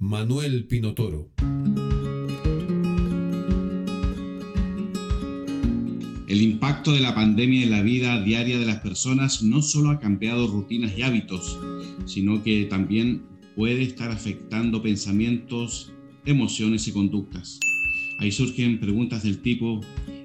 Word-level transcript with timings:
Manuel 0.00 0.68
Pinotoro. 0.68 1.32
El 6.28 6.40
impacto 6.40 6.92
de 6.92 7.00
la 7.00 7.16
pandemia 7.16 7.64
en 7.64 7.72
la 7.72 7.82
vida 7.82 8.22
diaria 8.22 8.60
de 8.60 8.66
las 8.66 8.78
personas 8.78 9.42
no 9.42 9.60
solo 9.60 9.90
ha 9.90 9.98
cambiado 9.98 10.46
rutinas 10.46 10.96
y 10.96 11.02
hábitos, 11.02 11.58
sino 12.06 12.44
que 12.44 12.66
también 12.66 13.24
puede 13.56 13.82
estar 13.82 14.12
afectando 14.12 14.80
pensamientos, 14.82 15.92
emociones 16.26 16.86
y 16.86 16.92
conductas. 16.92 17.58
Ahí 18.20 18.30
surgen 18.30 18.78
preguntas 18.78 19.24
del 19.24 19.42
tipo, 19.42 19.80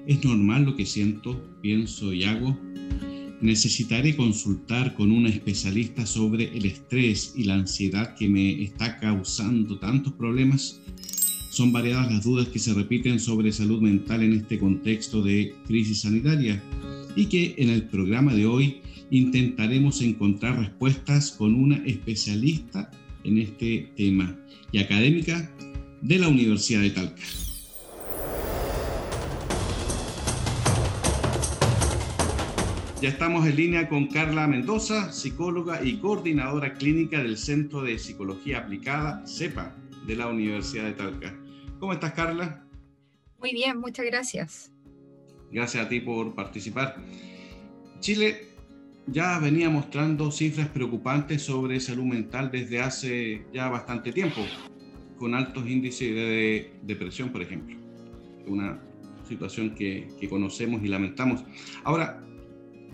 ¿es 0.06 0.24
normal 0.24 0.66
lo 0.66 0.76
que 0.76 0.86
siento, 0.86 1.58
pienso 1.62 2.12
y 2.12 2.22
hago? 2.22 2.56
Necesitaré 3.44 4.16
consultar 4.16 4.94
con 4.94 5.12
una 5.12 5.28
especialista 5.28 6.06
sobre 6.06 6.44
el 6.56 6.64
estrés 6.64 7.34
y 7.36 7.44
la 7.44 7.54
ansiedad 7.54 8.16
que 8.16 8.26
me 8.26 8.62
está 8.62 8.98
causando 8.98 9.78
tantos 9.78 10.14
problemas. 10.14 10.80
Son 11.50 11.70
variadas 11.70 12.10
las 12.10 12.24
dudas 12.24 12.48
que 12.48 12.58
se 12.58 12.72
repiten 12.72 13.20
sobre 13.20 13.52
salud 13.52 13.82
mental 13.82 14.22
en 14.22 14.32
este 14.32 14.58
contexto 14.58 15.22
de 15.22 15.54
crisis 15.66 16.00
sanitaria 16.00 16.62
y 17.14 17.26
que 17.26 17.54
en 17.58 17.68
el 17.68 17.82
programa 17.82 18.32
de 18.32 18.46
hoy 18.46 18.80
intentaremos 19.10 20.00
encontrar 20.00 20.58
respuestas 20.58 21.30
con 21.32 21.54
una 21.54 21.76
especialista 21.84 22.90
en 23.24 23.38
este 23.38 23.92
tema 23.94 24.34
y 24.72 24.78
académica 24.78 25.54
de 26.00 26.18
la 26.18 26.28
Universidad 26.28 26.80
de 26.80 26.90
Talca. 26.90 27.22
Ya 33.04 33.10
estamos 33.10 33.46
en 33.46 33.56
línea 33.56 33.86
con 33.86 34.06
Carla 34.06 34.46
Mendoza, 34.46 35.12
psicóloga 35.12 35.84
y 35.84 35.98
coordinadora 35.98 36.72
clínica 36.72 37.22
del 37.22 37.36
Centro 37.36 37.82
de 37.82 37.98
Psicología 37.98 38.60
Aplicada, 38.60 39.22
CEPA, 39.26 39.76
de 40.06 40.16
la 40.16 40.28
Universidad 40.28 40.84
de 40.84 40.92
Talca. 40.92 41.38
¿Cómo 41.78 41.92
estás, 41.92 42.14
Carla? 42.14 42.64
Muy 43.40 43.52
bien, 43.52 43.78
muchas 43.78 44.06
gracias. 44.06 44.72
Gracias 45.52 45.84
a 45.84 45.88
ti 45.90 46.00
por 46.00 46.34
participar. 46.34 46.96
Chile 48.00 48.46
ya 49.06 49.38
venía 49.38 49.68
mostrando 49.68 50.30
cifras 50.30 50.68
preocupantes 50.68 51.42
sobre 51.42 51.80
salud 51.80 52.04
mental 52.04 52.50
desde 52.50 52.80
hace 52.80 53.44
ya 53.52 53.68
bastante 53.68 54.12
tiempo, 54.12 54.40
con 55.18 55.34
altos 55.34 55.68
índices 55.68 56.08
de 56.14 56.72
depresión, 56.80 57.28
por 57.28 57.42
ejemplo. 57.42 57.76
Una 58.46 58.80
situación 59.28 59.74
que, 59.74 60.08
que 60.18 60.26
conocemos 60.26 60.82
y 60.82 60.88
lamentamos. 60.88 61.44
Ahora, 61.82 62.24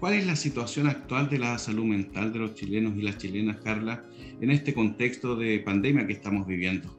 ¿Cuál 0.01 0.15
es 0.15 0.27
la 0.27 0.35
situación 0.35 0.89
actual 0.89 1.29
de 1.29 1.39
la 1.39 1.59
salud 1.59 1.85
mental 1.85 2.33
de 2.33 2.39
los 2.39 2.55
chilenos 2.55 2.97
y 2.97 3.03
las 3.03 3.19
chilenas, 3.19 3.59
Carla, 3.61 4.03
en 4.41 4.51
este 4.51 4.73
contexto 4.73 5.37
de 5.37 5.59
pandemia 5.59 6.07
que 6.07 6.15
estamos 6.15 6.47
viviendo? 6.47 6.99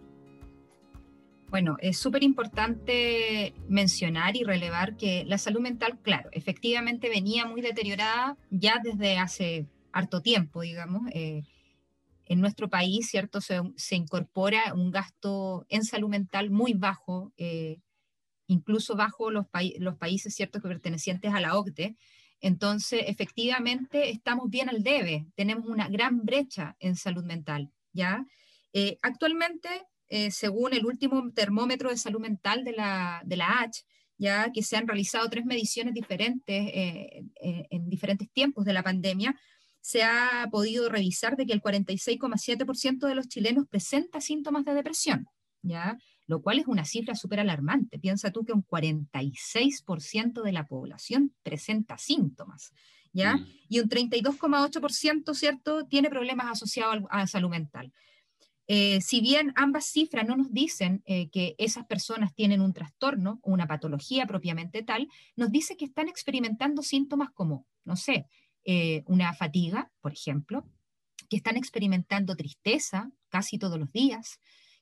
Bueno, 1.50 1.78
es 1.80 1.98
súper 1.98 2.22
importante 2.22 3.56
mencionar 3.68 4.38
y 4.38 4.44
relevar 4.44 4.98
que 4.98 5.26
la 5.26 5.40
salud 5.40 5.62
mental, 5.62 5.98
claro, 6.04 6.30
efectivamente 6.32 7.10
venía 7.10 7.48
muy 7.48 7.62
deteriorada 7.62 8.38
ya 8.52 8.80
desde 8.84 9.18
hace 9.18 9.66
harto 9.92 10.22
tiempo, 10.22 10.62
digamos. 10.62 11.02
Eh, 11.12 11.42
en 12.28 12.40
nuestro 12.40 12.70
país, 12.70 13.10
¿cierto? 13.10 13.42
Se, 13.42 13.96
incorpora 13.96 14.76
un 14.76 14.92
gasto 14.92 15.66
en 15.70 15.84
salud 15.86 16.08
mental 16.08 16.52
muy 16.52 16.74
bajo, 16.76 17.34
eh, 17.38 17.80
incluso 18.46 18.96
bajo 18.96 19.32
los, 19.32 19.48
los 19.80 19.98
países, 19.98 20.36
¿cierto?, 20.36 20.62
que 20.62 20.68
pertenecientes 20.68 21.34
a 21.34 21.42
la 21.42 21.58
OCDE. 21.58 21.98
Entonces, 22.42 23.04
efectivamente, 23.08 24.10
estamos 24.10 24.50
bien 24.50 24.68
al 24.68 24.84
debe, 24.84 25.28
tenemos 25.36 25.68
una 25.68 25.88
gran 25.88 26.26
brecha 26.26 26.76
en 26.80 26.96
salud 26.96 27.24
mental, 27.24 27.72
¿ya? 27.94 28.26
Eh, 28.74 28.98
actualmente, 29.04 29.70
eh, 30.08 30.32
según 30.32 30.74
el 30.74 30.86
último 30.86 31.32
termómetro 31.34 31.90
de 31.90 31.98
salud 31.98 32.20
mental 32.20 32.64
de 32.64 32.74
la, 32.74 33.22
de 33.26 33.38
la 33.38 33.62
H, 33.62 33.84
ya 34.18 34.52
que 34.52 34.64
se 34.64 34.76
han 34.76 34.88
realizado 34.88 35.30
tres 35.30 35.46
mediciones 35.46 35.94
diferentes 35.94 36.72
eh, 36.74 37.24
en 37.70 37.90
diferentes 37.90 38.30
tiempos 38.32 38.66
de 38.66 38.74
la 38.74 38.84
pandemia, 38.84 39.40
se 39.80 40.04
ha 40.04 40.48
podido 40.52 40.90
revisar 40.90 41.36
de 41.36 41.46
que 41.46 41.54
el 41.54 41.62
46,7% 41.62 43.08
de 43.08 43.16
los 43.16 43.28
chilenos 43.28 43.68
presenta 43.68 44.22
síntomas 44.22 44.64
de 44.66 44.76
depresión, 44.76 45.28
¿ya? 45.62 45.98
Lo 46.32 46.42
cual 46.42 46.60
es 46.60 46.68
una 46.68 46.86
cifra 46.86 47.14
súper 47.14 47.42
alarmante. 47.42 48.00
Piensa 48.00 48.32
tú 48.32 48.46
que 48.46 48.54
un 48.54 48.66
46% 48.66 50.42
de 50.42 50.52
la 50.54 50.66
población 50.66 51.34
presenta 51.44 51.98
síntomas, 51.98 52.72
¿ya? 53.12 53.36
Mm. 53.36 53.48
Y 53.68 53.80
un 53.82 53.90
32,8%, 53.90 55.34
¿cierto?, 55.34 55.86
tiene 55.88 56.10
problemas 56.10 56.48
asociados 56.50 57.04
a 57.10 57.28
salud 57.28 57.50
mental. 57.50 57.92
Eh, 58.68 59.02
si 59.02 59.20
bien 59.20 59.52
ambas 59.58 59.88
cifras 59.88 60.26
no 60.26 60.38
nos 60.38 60.54
dicen 60.54 61.04
eh, 61.06 61.30
que 61.32 61.54
esas 61.58 61.86
personas 61.86 62.34
tienen 62.34 62.62
un 62.62 62.72
trastorno 62.72 63.42
o 63.42 63.52
una 63.52 63.68
patología 63.68 64.26
propiamente 64.26 64.84
tal, 64.84 65.10
nos 65.36 65.52
dice 65.52 65.76
que 65.76 65.84
están 65.84 66.08
experimentando 66.08 66.82
síntomas 66.82 67.32
como, 67.34 67.66
no 67.84 67.98
sé, 67.98 68.28
eh, 68.64 69.04
una 69.06 69.34
fatiga, 69.34 69.92
por 70.00 70.14
ejemplo, 70.14 70.66
que 71.28 71.36
están 71.36 71.58
experimentando 71.58 72.38
tristeza 72.38 73.12
casi 73.28 73.58
todos 73.58 73.78
los 73.78 73.92
días, 73.92 74.40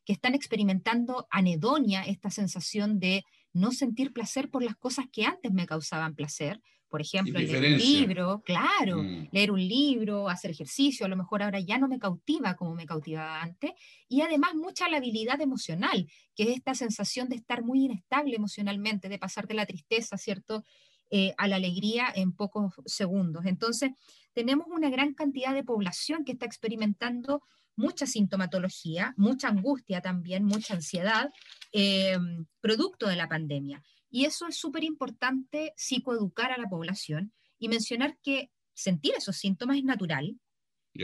que 0.09 0.13
están 0.13 0.33
experimentando 0.33 1.27
anedonia, 1.29 2.01
esta 2.01 2.31
sensación 2.31 2.99
de 2.99 3.23
no 3.53 3.71
sentir 3.71 4.11
placer 4.11 4.49
por 4.49 4.63
las 4.63 4.75
cosas 4.75 5.05
que 5.11 5.23
antes 5.23 5.51
me 5.53 5.67
causaban 5.67 6.15
placer. 6.15 6.59
Por 6.87 6.99
ejemplo, 6.99 7.37
leer 7.37 7.73
un 7.73 7.77
libro, 7.77 8.41
claro, 8.43 9.03
mm. 9.03 9.27
leer 9.31 9.51
un 9.51 9.59
libro, 9.59 10.27
hacer 10.27 10.49
ejercicio, 10.49 11.05
a 11.05 11.09
lo 11.09 11.15
mejor 11.15 11.43
ahora 11.43 11.59
ya 11.59 11.77
no 11.77 11.87
me 11.87 11.99
cautiva 11.99 12.55
como 12.55 12.73
me 12.73 12.87
cautivaba 12.87 13.39
antes. 13.39 13.73
Y 14.07 14.21
además 14.21 14.55
mucha 14.55 14.89
la 14.89 14.97
habilidad 14.97 15.39
emocional, 15.41 16.07
que 16.33 16.41
es 16.41 16.57
esta 16.57 16.73
sensación 16.73 17.29
de 17.29 17.35
estar 17.35 17.61
muy 17.61 17.85
inestable 17.85 18.35
emocionalmente, 18.35 19.09
de 19.09 19.19
pasar 19.19 19.45
de 19.45 19.53
la 19.53 19.67
tristeza, 19.67 20.17
¿cierto? 20.17 20.63
Eh, 21.11 21.35
a 21.37 21.47
la 21.47 21.57
alegría 21.57 22.11
en 22.15 22.33
pocos 22.33 22.73
segundos. 22.87 23.45
Entonces, 23.45 23.91
tenemos 24.33 24.65
una 24.71 24.89
gran 24.89 25.13
cantidad 25.13 25.53
de 25.53 25.63
población 25.63 26.25
que 26.25 26.31
está 26.31 26.47
experimentando 26.47 27.43
mucha 27.79 28.06
sintomatología, 28.06 29.13
mucha 29.16 29.47
angustia 29.47 30.01
también, 30.01 30.44
mucha 30.44 30.73
ansiedad, 30.73 31.31
eh, 31.72 32.17
producto 32.59 33.07
de 33.07 33.16
la 33.16 33.29
pandemia. 33.29 33.81
Y 34.09 34.25
eso 34.25 34.47
es 34.47 34.57
súper 34.57 34.84
importante 34.84 35.73
psicoeducar 35.78 36.51
a 36.51 36.57
la 36.57 36.68
población 36.68 37.31
y 37.57 37.69
mencionar 37.69 38.18
que 38.22 38.51
sentir 38.73 39.13
esos 39.18 39.38
síntomas 39.38 39.78
es 39.78 39.85
natural. 39.85 40.38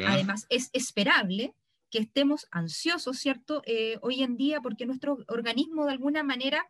Además, 0.05 0.45
es 0.49 0.69
esperable 0.73 1.55
que 1.89 1.99
estemos 1.99 2.47
ansiosos, 2.51 3.19
¿cierto? 3.19 3.61
Eh, 3.65 3.97
hoy 4.01 4.23
en 4.23 4.35
día, 4.35 4.59
porque 4.59 4.85
nuestro 4.85 5.19
organismo 5.29 5.85
de 5.85 5.93
alguna 5.93 6.23
manera 6.23 6.69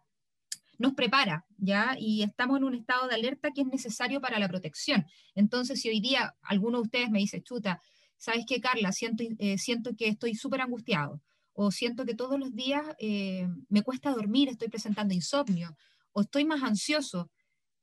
nos 0.77 0.93
prepara, 0.93 1.45
¿ya? 1.57 1.95
Y 1.97 2.21
estamos 2.21 2.57
en 2.57 2.65
un 2.65 2.75
estado 2.75 3.07
de 3.07 3.15
alerta 3.15 3.49
que 3.51 3.61
es 3.61 3.67
necesario 3.67 4.21
para 4.21 4.37
la 4.37 4.49
protección. 4.49 5.07
Entonces, 5.33 5.81
si 5.81 5.89
hoy 5.89 5.99
día 5.99 6.35
alguno 6.43 6.77
de 6.77 6.83
ustedes 6.83 7.09
me 7.09 7.19
dice, 7.19 7.41
chuta, 7.41 7.81
¿sabes 8.17 8.45
qué, 8.47 8.61
Carla? 8.61 8.91
Siento, 8.91 9.23
eh, 9.39 9.57
siento 9.57 9.95
que 9.95 10.07
estoy 10.07 10.35
súper 10.35 10.61
angustiado, 10.61 11.21
o 11.53 11.71
siento 11.71 12.05
que 12.05 12.15
todos 12.15 12.39
los 12.39 12.53
días 12.53 12.83
eh, 12.99 13.47
me 13.69 13.83
cuesta 13.83 14.11
dormir, 14.11 14.49
estoy 14.49 14.69
presentando 14.69 15.13
insomnio, 15.13 15.75
o 16.11 16.21
estoy 16.21 16.45
más 16.45 16.63
ansioso. 16.63 17.31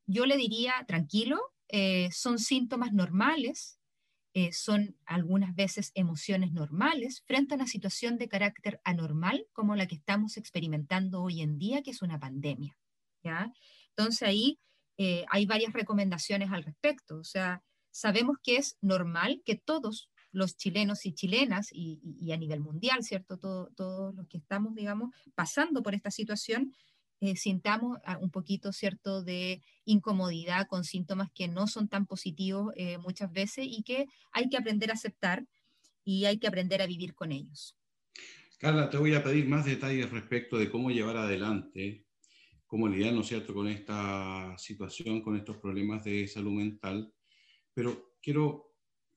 Yo 0.06 0.26
le 0.26 0.36
diría, 0.36 0.74
tranquilo, 0.86 1.40
eh, 1.68 2.08
son 2.12 2.38
síntomas 2.38 2.92
normales, 2.92 3.78
son 4.52 4.96
algunas 5.04 5.54
veces 5.54 5.92
emociones 5.94 6.52
normales 6.52 7.22
frente 7.26 7.52
a 7.52 7.56
una 7.56 7.66
situación 7.66 8.16
de 8.16 8.28
carácter 8.28 8.80
anormal 8.82 9.46
como 9.52 9.76
la 9.76 9.86
que 9.86 9.96
estamos 9.96 10.38
experimentando 10.38 11.22
hoy 11.22 11.42
en 11.42 11.58
día, 11.58 11.82
que 11.82 11.90
es 11.90 12.00
una 12.00 12.18
pandemia. 12.18 12.74
¿ya? 13.22 13.52
Entonces 13.90 14.22
ahí 14.22 14.58
hay 15.28 15.44
varias 15.44 15.74
recomendaciones 15.74 16.50
al 16.50 16.64
respecto. 16.64 17.18
O 17.18 17.24
sea, 17.24 17.62
sabemos 17.90 18.38
que 18.42 18.56
es 18.56 18.78
normal 18.80 19.42
que 19.44 19.56
todos 19.56 20.08
los 20.32 20.56
chilenos 20.56 21.06
y 21.06 21.12
chilenas 21.12 21.68
y, 21.72 22.32
a 22.32 22.36
nivel 22.36 22.60
mundial, 22.60 23.04
¿cierto? 23.04 23.38
Todos 23.38 24.14
los 24.14 24.26
que 24.26 24.38
estamos, 24.38 24.74
digamos, 24.74 25.14
pasando 25.34 25.82
por 25.82 25.94
esta 25.94 26.10
situación, 26.10 26.72
eh, 27.20 27.36
sintamos 27.36 27.98
ah, 28.04 28.18
un 28.18 28.30
poquito, 28.30 28.72
¿cierto?, 28.72 29.22
de 29.22 29.62
incomodidad 29.84 30.66
con 30.66 30.82
síntomas 30.82 31.30
que 31.32 31.46
no 31.46 31.68
son 31.68 31.88
tan 31.88 32.06
positivos 32.06 32.72
eh, 32.76 32.98
muchas 32.98 33.30
veces 33.30 33.66
y 33.68 33.84
que 33.84 34.06
hay 34.32 34.48
que 34.48 34.56
aprender 34.56 34.90
a 34.90 34.94
aceptar 34.94 35.46
y 36.04 36.24
hay 36.24 36.38
que 36.38 36.48
aprender 36.48 36.82
a 36.82 36.86
vivir 36.86 37.14
con 37.14 37.30
ellos. 37.30 37.76
Carla, 38.58 38.90
te 38.90 38.96
voy 38.96 39.14
a 39.14 39.22
pedir 39.22 39.46
más 39.46 39.64
detalles 39.64 40.10
respecto 40.10 40.58
de 40.58 40.70
cómo 40.70 40.90
llevar 40.90 41.16
adelante, 41.16 42.06
cómo 42.66 42.88
lidiar, 42.88 43.12
¿no 43.12 43.20
es 43.20 43.28
cierto?, 43.28 43.54
con 43.54 43.68
esta 43.68 44.56
situación, 44.58 45.22
con 45.22 45.36
estos 45.36 45.58
problemas 45.58 46.02
de 46.02 46.26
salud 46.26 46.52
mental, 46.52 47.12
pero 47.74 48.16
quiero 48.20 48.71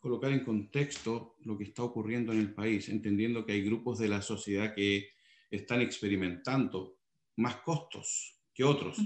colocar 0.05 0.31
en 0.31 0.45
contexto 0.45 1.35
lo 1.45 1.57
que 1.57 1.63
está 1.63 1.81
ocurriendo 1.81 2.31
en 2.31 2.39
el 2.39 2.53
país, 2.53 2.89
entendiendo 2.89 3.43
que 3.43 3.53
hay 3.53 3.63
grupos 3.63 3.97
de 3.97 4.07
la 4.07 4.21
sociedad 4.21 4.75
que 4.75 5.09
están 5.49 5.81
experimentando 5.81 6.99
más 7.37 7.55
costos 7.57 8.39
que 8.53 8.63
otros, 8.63 8.97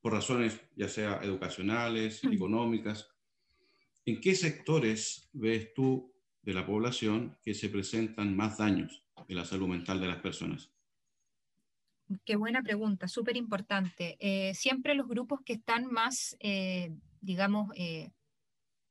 por 0.00 0.12
razones 0.12 0.60
ya 0.76 0.88
sea 0.88 1.18
educacionales, 1.24 2.22
económicas. 2.22 3.08
¿En 4.06 4.20
qué 4.20 4.36
sectores 4.36 5.28
ves 5.32 5.74
tú 5.74 6.14
de 6.42 6.54
la 6.54 6.64
población 6.64 7.36
que 7.42 7.52
se 7.52 7.68
presentan 7.68 8.36
más 8.36 8.58
daños? 8.58 9.02
de 9.26 9.34
la 9.34 9.44
salud 9.44 9.66
mental 9.66 10.00
de 10.00 10.06
las 10.06 10.20
personas? 10.20 10.70
Qué 12.24 12.36
buena 12.36 12.62
pregunta, 12.62 13.08
súper 13.08 13.36
importante. 13.36 14.16
Eh, 14.20 14.54
siempre 14.54 14.94
los 14.94 15.08
grupos 15.08 15.40
que 15.42 15.54
están 15.54 15.86
más, 15.86 16.36
eh, 16.40 16.94
digamos, 17.20 17.70
eh, 17.76 18.12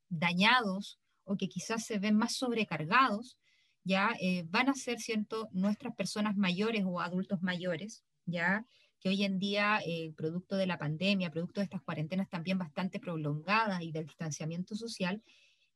dañados 0.09 0.99
o 1.27 1.37
que 1.37 1.49
quizás 1.49 1.85
se 1.85 1.99
ven 1.99 2.15
más 2.15 2.35
sobrecargados, 2.35 3.37
ya 3.83 4.15
van 4.45 4.69
a 4.69 4.73
ser, 4.73 4.99
cierto, 4.99 5.47
nuestras 5.53 5.95
personas 5.95 6.35
mayores 6.35 6.83
o 6.85 6.99
adultos 6.99 7.41
mayores, 7.41 8.03
ya 8.25 8.65
que 8.99 9.09
hoy 9.09 9.23
en 9.23 9.39
día, 9.39 9.79
producto 10.17 10.57
de 10.57 10.67
la 10.67 10.77
pandemia, 10.77 11.31
producto 11.31 11.61
de 11.61 11.65
estas 11.65 11.81
cuarentenas 11.83 12.29
también 12.29 12.57
bastante 12.57 12.99
prolongadas 12.99 13.81
y 13.81 13.91
del 13.91 14.05
distanciamiento 14.05 14.75
social, 14.75 15.21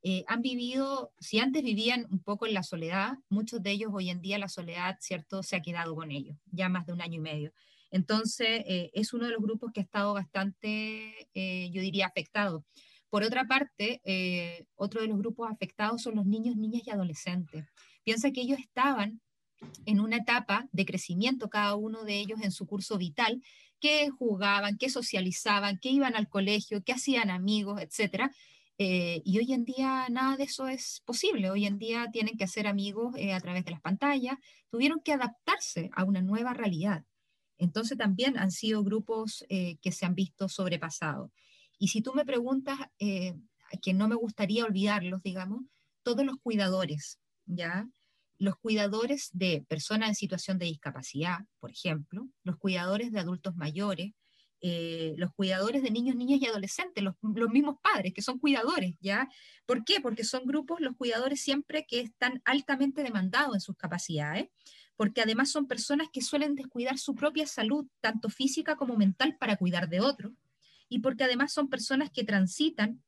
eh, 0.03 0.23
han 0.27 0.41
vivido, 0.41 1.13
si 1.19 1.37
antes 1.39 1.61
vivían 1.61 2.07
un 2.09 2.19
poco 2.23 2.47
en 2.47 2.55
la 2.55 2.63
soledad, 2.63 3.13
muchos 3.29 3.61
de 3.61 3.71
ellos 3.71 3.91
hoy 3.93 4.09
en 4.09 4.19
día 4.19 4.39
la 4.39 4.49
soledad, 4.49 4.97
¿cierto?, 4.99 5.43
se 5.43 5.55
ha 5.55 5.61
quedado 5.61 5.95
con 5.95 6.09
ellos, 6.11 6.37
ya 6.51 6.69
más 6.69 6.87
de 6.87 6.93
un 6.93 7.01
año 7.01 7.17
y 7.17 7.21
medio. 7.21 7.53
Entonces, 7.91 8.63
eh, 8.65 8.89
es 8.93 9.13
uno 9.13 9.25
de 9.25 9.31
los 9.31 9.41
grupos 9.41 9.71
que 9.71 9.81
ha 9.81 9.83
estado 9.83 10.13
bastante, 10.13 11.29
eh, 11.35 11.69
yo 11.71 11.81
diría, 11.81 12.07
afectado. 12.07 12.65
Por 13.11 13.23
otra 13.23 13.45
parte, 13.45 14.01
otro 14.75 15.01
de 15.01 15.07
los 15.07 15.19
grupos 15.19 15.51
afectados 15.51 16.01
son 16.01 16.15
los 16.15 16.25
niños, 16.25 16.55
niñas 16.55 16.81
y 16.87 16.89
adolescentes. 16.89 17.65
Piensa 18.03 18.31
que 18.31 18.41
ellos 18.41 18.57
estaban 18.57 19.21
en 19.85 19.99
una 19.99 20.17
etapa 20.17 20.67
de 20.71 20.85
crecimiento, 20.85 21.49
cada 21.49 21.75
uno 21.75 22.03
de 22.03 22.19
ellos 22.19 22.39
en 22.41 22.51
su 22.51 22.65
curso 22.65 22.97
vital, 22.97 23.43
que 23.79 24.09
jugaban, 24.09 24.77
que 24.77 24.89
socializaban, 24.89 25.77
que 25.79 25.89
iban 25.89 26.15
al 26.15 26.29
colegio, 26.29 26.83
que 26.83 26.93
hacían 26.93 27.29
amigos, 27.29 27.81
etcétera, 27.81 28.31
eh, 28.83 29.21
y 29.23 29.37
hoy 29.37 29.53
en 29.53 29.63
día 29.63 30.07
nada 30.09 30.37
de 30.37 30.45
eso 30.45 30.67
es 30.67 31.03
posible. 31.05 31.51
Hoy 31.51 31.67
en 31.67 31.77
día 31.77 32.07
tienen 32.11 32.35
que 32.35 32.45
hacer 32.45 32.65
amigos 32.65 33.13
eh, 33.15 33.33
a 33.33 33.39
través 33.39 33.63
de 33.63 33.69
las 33.69 33.81
pantallas, 33.81 34.37
tuvieron 34.71 35.01
que 35.01 35.13
adaptarse 35.13 35.91
a 35.95 36.03
una 36.03 36.23
nueva 36.23 36.55
realidad. 36.55 37.03
Entonces 37.59 37.95
también 37.95 38.39
han 38.39 38.49
sido 38.49 38.83
grupos 38.83 39.45
eh, 39.49 39.77
que 39.83 39.91
se 39.91 40.07
han 40.07 40.15
visto 40.15 40.49
sobrepasados. 40.49 41.29
Y 41.81 41.87
si 41.87 42.03
tú 42.03 42.13
me 42.13 42.25
preguntas, 42.25 42.77
que 42.99 43.93
no 43.95 44.07
me 44.07 44.13
gustaría 44.13 44.65
olvidarlos, 44.65 45.23
digamos, 45.23 45.63
todos 46.03 46.23
los 46.23 46.37
cuidadores, 46.37 47.19
¿ya? 47.47 47.89
Los 48.37 48.55
cuidadores 48.57 49.31
de 49.33 49.65
personas 49.67 50.09
en 50.09 50.15
situación 50.15 50.59
de 50.59 50.67
discapacidad, 50.67 51.39
por 51.59 51.71
ejemplo, 51.71 52.29
los 52.43 52.57
cuidadores 52.57 53.11
de 53.11 53.19
adultos 53.19 53.55
mayores, 53.55 54.11
eh, 54.61 55.15
los 55.17 55.33
cuidadores 55.33 55.81
de 55.81 55.89
niños, 55.89 56.15
niñas 56.15 56.39
y 56.39 56.45
adolescentes, 56.45 57.03
los, 57.03 57.15
mismos 57.49 57.77
padres 57.81 58.13
que 58.13 58.21
son 58.21 58.37
cuidadores, 58.37 58.93
¿ya? 58.99 59.27
¿Por 59.65 59.83
qué? 59.83 59.99
Porque 60.01 60.23
son 60.23 60.45
grupos, 60.45 60.81
los 60.81 60.95
cuidadores 60.95 61.41
siempre 61.41 61.87
que 61.87 61.99
están 61.99 62.43
altamente 62.45 63.01
demandados 63.01 63.55
en 63.55 63.59
sus 63.59 63.75
capacidades, 63.75 64.49
porque 64.95 65.21
además 65.21 65.49
son 65.49 65.67
personas 65.67 66.09
que 66.13 66.21
suelen 66.21 66.53
descuidar 66.53 66.99
su 66.99 67.15
propia 67.15 67.47
salud, 67.47 67.87
tanto 68.01 68.29
física 68.29 68.75
como 68.75 68.97
mental, 68.97 69.35
para 69.39 69.57
cuidar 69.57 69.89
de 69.89 69.99
otros, 69.99 70.33
y 70.91 70.99
porque 70.99 71.23
además 71.23 71.53
son 71.53 71.69
personas 71.69 72.09
que 72.11 72.25
transitan 72.25 73.01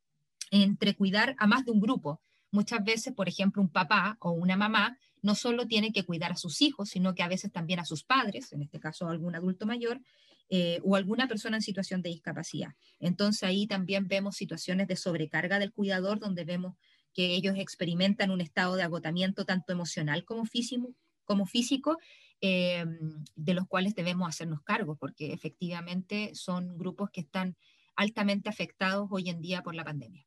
entre 0.51 0.95
cuidar 0.95 1.35
a 1.37 1.47
más 1.47 1.65
de 1.65 1.71
un 1.71 1.81
grupo. 1.81 2.21
Muchas 2.49 2.81
veces, 2.81 3.13
por 3.13 3.27
ejemplo, 3.27 3.61
un 3.61 3.69
papá 3.69 4.15
o 4.21 4.31
una 4.31 4.55
mamá 4.55 4.97
no 5.21 5.35
solo 5.35 5.67
tiene 5.67 5.91
que 5.91 6.05
cuidar 6.05 6.31
a 6.31 6.37
sus 6.37 6.61
hijos, 6.61 6.89
sino 6.89 7.13
que 7.13 7.23
a 7.23 7.27
veces 7.27 7.51
también 7.51 7.81
a 7.81 7.85
sus 7.85 8.05
padres, 8.05 8.53
en 8.53 8.61
este 8.61 8.79
caso 8.79 9.09
algún 9.09 9.35
adulto 9.35 9.65
mayor, 9.65 9.99
eh, 10.49 10.79
o 10.83 10.95
alguna 10.95 11.27
persona 11.27 11.57
en 11.57 11.61
situación 11.61 12.01
de 12.01 12.11
discapacidad. 12.11 12.69
Entonces 12.99 13.43
ahí 13.43 13.67
también 13.67 14.07
vemos 14.07 14.37
situaciones 14.37 14.87
de 14.87 14.95
sobrecarga 14.95 15.59
del 15.59 15.73
cuidador, 15.73 16.19
donde 16.19 16.45
vemos 16.45 16.77
que 17.13 17.35
ellos 17.35 17.55
experimentan 17.57 18.31
un 18.31 18.39
estado 18.39 18.75
de 18.75 18.83
agotamiento 18.83 19.43
tanto 19.43 19.73
emocional 19.73 20.23
como 20.23 20.45
físico, 20.45 20.95
como 21.25 21.45
físico 21.45 21.97
eh, 22.39 22.85
de 23.35 23.53
los 23.53 23.67
cuales 23.67 23.95
debemos 23.95 24.27
hacernos 24.27 24.61
cargo, 24.63 24.95
porque 24.95 25.31
efectivamente 25.33 26.31
son 26.33 26.77
grupos 26.77 27.09
que 27.09 27.21
están 27.21 27.55
altamente 27.95 28.49
afectados 28.49 29.07
hoy 29.11 29.29
en 29.29 29.41
día 29.41 29.61
por 29.61 29.75
la 29.75 29.83
pandemia. 29.83 30.25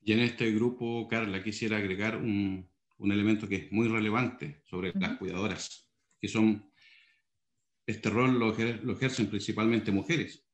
Y 0.00 0.12
en 0.12 0.20
este 0.20 0.52
grupo, 0.52 1.08
Carla, 1.08 1.42
quisiera 1.42 1.78
agregar 1.78 2.16
un, 2.16 2.68
un 2.98 3.12
elemento 3.12 3.48
que 3.48 3.56
es 3.56 3.72
muy 3.72 3.88
relevante 3.88 4.62
sobre 4.64 4.92
las 4.94 5.18
cuidadoras, 5.18 5.90
que 6.20 6.28
son 6.28 6.70
este 7.86 8.10
rol 8.10 8.38
lo, 8.38 8.52
ejercen 8.92 9.28
principalmente 9.28 9.92
mujeres. 9.92 10.44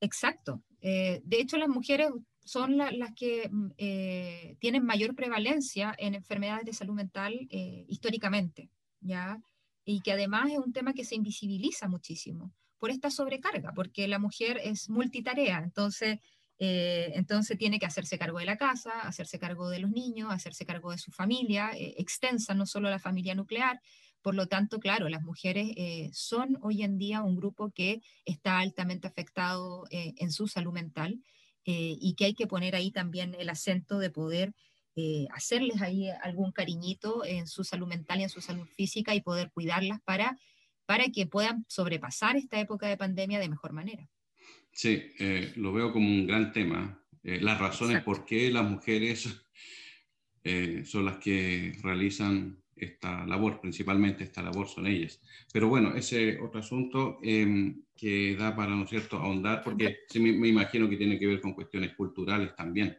Exacto. 0.00 0.62
Eh, 0.80 1.20
de 1.24 1.40
hecho, 1.40 1.56
las 1.56 1.68
mujeres 1.68 2.10
son 2.44 2.76
las 2.76 3.12
que 3.16 3.48
mm, 3.50 3.70
eh, 3.76 4.56
tienen 4.60 4.84
mayor 4.84 5.14
prevalencia 5.14 5.94
en 5.98 6.14
enfermedades 6.14 6.64
de 6.64 6.72
salud 6.72 6.94
mental 6.94 7.46
eh, 7.50 7.84
históricamente, 7.88 8.70
¿ya? 9.00 9.40
Y 9.84 10.00
que 10.00 10.12
además 10.12 10.50
es 10.52 10.58
un 10.58 10.72
tema 10.72 10.92
que 10.92 11.04
se 11.04 11.16
invisibiliza 11.16 11.88
muchísimo 11.88 12.52
por 12.78 12.90
esta 12.90 13.10
sobrecarga, 13.10 13.72
porque 13.74 14.08
la 14.08 14.18
mujer 14.18 14.60
es 14.62 14.88
multitarea, 14.88 15.58
entonces, 15.58 16.18
entonces 16.58 17.58
tiene 17.58 17.78
que 17.78 17.86
hacerse 17.86 18.18
cargo 18.18 18.38
de 18.38 18.46
la 18.46 18.56
casa, 18.56 19.00
hacerse 19.02 19.38
cargo 19.38 19.68
de 19.68 19.78
los 19.78 19.90
niños, 19.90 20.32
hacerse 20.32 20.64
cargo 20.64 20.90
de 20.90 20.98
su 20.98 21.10
familia 21.10 21.70
extensa, 21.74 22.54
no 22.54 22.64
solo 22.64 22.88
la 22.88 22.98
familia 22.98 23.34
nuclear, 23.34 23.80
por 24.26 24.34
lo 24.34 24.48
tanto, 24.48 24.80
claro, 24.80 25.08
las 25.08 25.22
mujeres 25.22 25.70
eh, 25.76 26.10
son 26.12 26.58
hoy 26.60 26.82
en 26.82 26.98
día 26.98 27.22
un 27.22 27.36
grupo 27.36 27.70
que 27.70 28.02
está 28.24 28.58
altamente 28.58 29.06
afectado 29.06 29.84
eh, 29.90 30.14
en 30.16 30.32
su 30.32 30.48
salud 30.48 30.72
mental 30.72 31.22
eh, 31.64 31.96
y 32.00 32.14
que 32.16 32.24
hay 32.24 32.34
que 32.34 32.48
poner 32.48 32.74
ahí 32.74 32.90
también 32.90 33.36
el 33.38 33.48
acento 33.48 34.00
de 34.00 34.10
poder 34.10 34.52
hacerles 35.30 35.80
ahí 35.80 36.08
algún 36.22 36.50
cariñito 36.50 37.24
en 37.24 37.46
su 37.46 37.62
salud 37.62 37.86
mental 37.86 38.18
y 38.18 38.24
en 38.24 38.28
su 38.30 38.40
salud 38.40 38.66
física 38.66 39.14
y 39.14 39.20
poder 39.20 39.52
cuidarlas 39.52 40.00
para, 40.02 40.36
para 40.86 41.08
que 41.08 41.26
puedan 41.26 41.64
sobrepasar 41.68 42.36
esta 42.36 42.58
época 42.60 42.88
de 42.88 42.96
pandemia 42.96 43.38
de 43.38 43.48
mejor 43.48 43.72
manera. 43.72 44.08
Sí, 44.72 45.12
lo 45.56 45.72
veo 45.72 45.92
como 45.92 46.06
un 46.06 46.26
gran 46.26 46.52
tema. 46.52 47.02
las 47.22 47.58
razones 47.58 48.02
por 48.02 48.24
qué 48.24 48.50
las 48.50 48.68
mujeres 48.68 49.42
son 50.84 51.04
las 51.04 51.16
que 51.16 51.76
realizan 51.82 52.62
esta 52.76 53.26
labor, 53.26 53.60
principalmente 53.60 54.24
esta 54.24 54.42
labor 54.42 54.68
son 54.68 54.86
ellas. 54.86 55.20
Pero 55.52 55.68
bueno, 55.68 55.94
ese 55.96 56.38
otro 56.40 56.60
asunto 56.60 57.18
em, 57.22 57.82
que 57.96 58.36
da 58.36 58.54
para, 58.54 58.74
¿no 58.74 58.86
cierto?, 58.86 59.16
ahondar, 59.16 59.62
porque 59.64 60.00
me, 60.14 60.48
imagino 60.48 60.88
que 60.88 60.96
tiene 60.96 61.18
que 61.18 61.26
ver 61.26 61.40
con 61.40 61.54
cuestiones 61.54 61.94
culturales 61.94 62.54
también. 62.54 62.96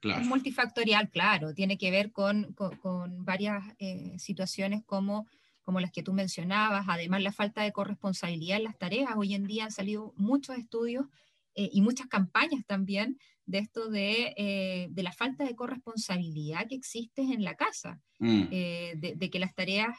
Claro. 0.00 0.20
Es 0.20 0.26
multifactorial, 0.26 1.10
claro, 1.10 1.54
tiene 1.54 1.78
que 1.78 1.92
ver 1.92 2.10
con, 2.10 2.52
con, 2.54 3.24
varias 3.24 3.62
eh, 3.78 4.18
situaciones 4.18 4.82
como, 4.84 5.28
como 5.62 5.80
las 5.80 5.92
que 5.92 6.02
tú 6.02 6.12
mencionabas, 6.12 6.86
además 6.88 7.22
la 7.22 7.32
falta 7.32 7.62
de 7.62 7.72
corresponsabilidad 7.72 8.58
en 8.58 8.64
las 8.64 8.78
tareas. 8.78 9.14
Hoy 9.16 9.34
en 9.34 9.46
día 9.46 9.64
han 9.64 9.70
salido 9.70 10.12
muchos 10.16 10.56
estudios 10.56 11.06
eh, 11.54 11.70
y 11.72 11.82
muchas 11.82 12.06
campañas 12.06 12.64
también 12.66 13.18
de 13.44 13.58
esto 13.58 13.90
de, 13.90 14.34
eh, 14.36 14.88
de, 14.90 15.02
la 15.02 15.12
falta 15.12 15.44
de 15.44 15.54
corresponsabilidad 15.54 16.66
que 16.68 16.76
existe 16.76 17.22
en 17.22 17.44
la 17.44 17.56
casa, 17.56 18.00
mm. 18.20 18.42
eh, 18.50 18.94
de, 18.96 19.30
que 19.30 19.38
las 19.38 19.54
tareas, 19.54 19.96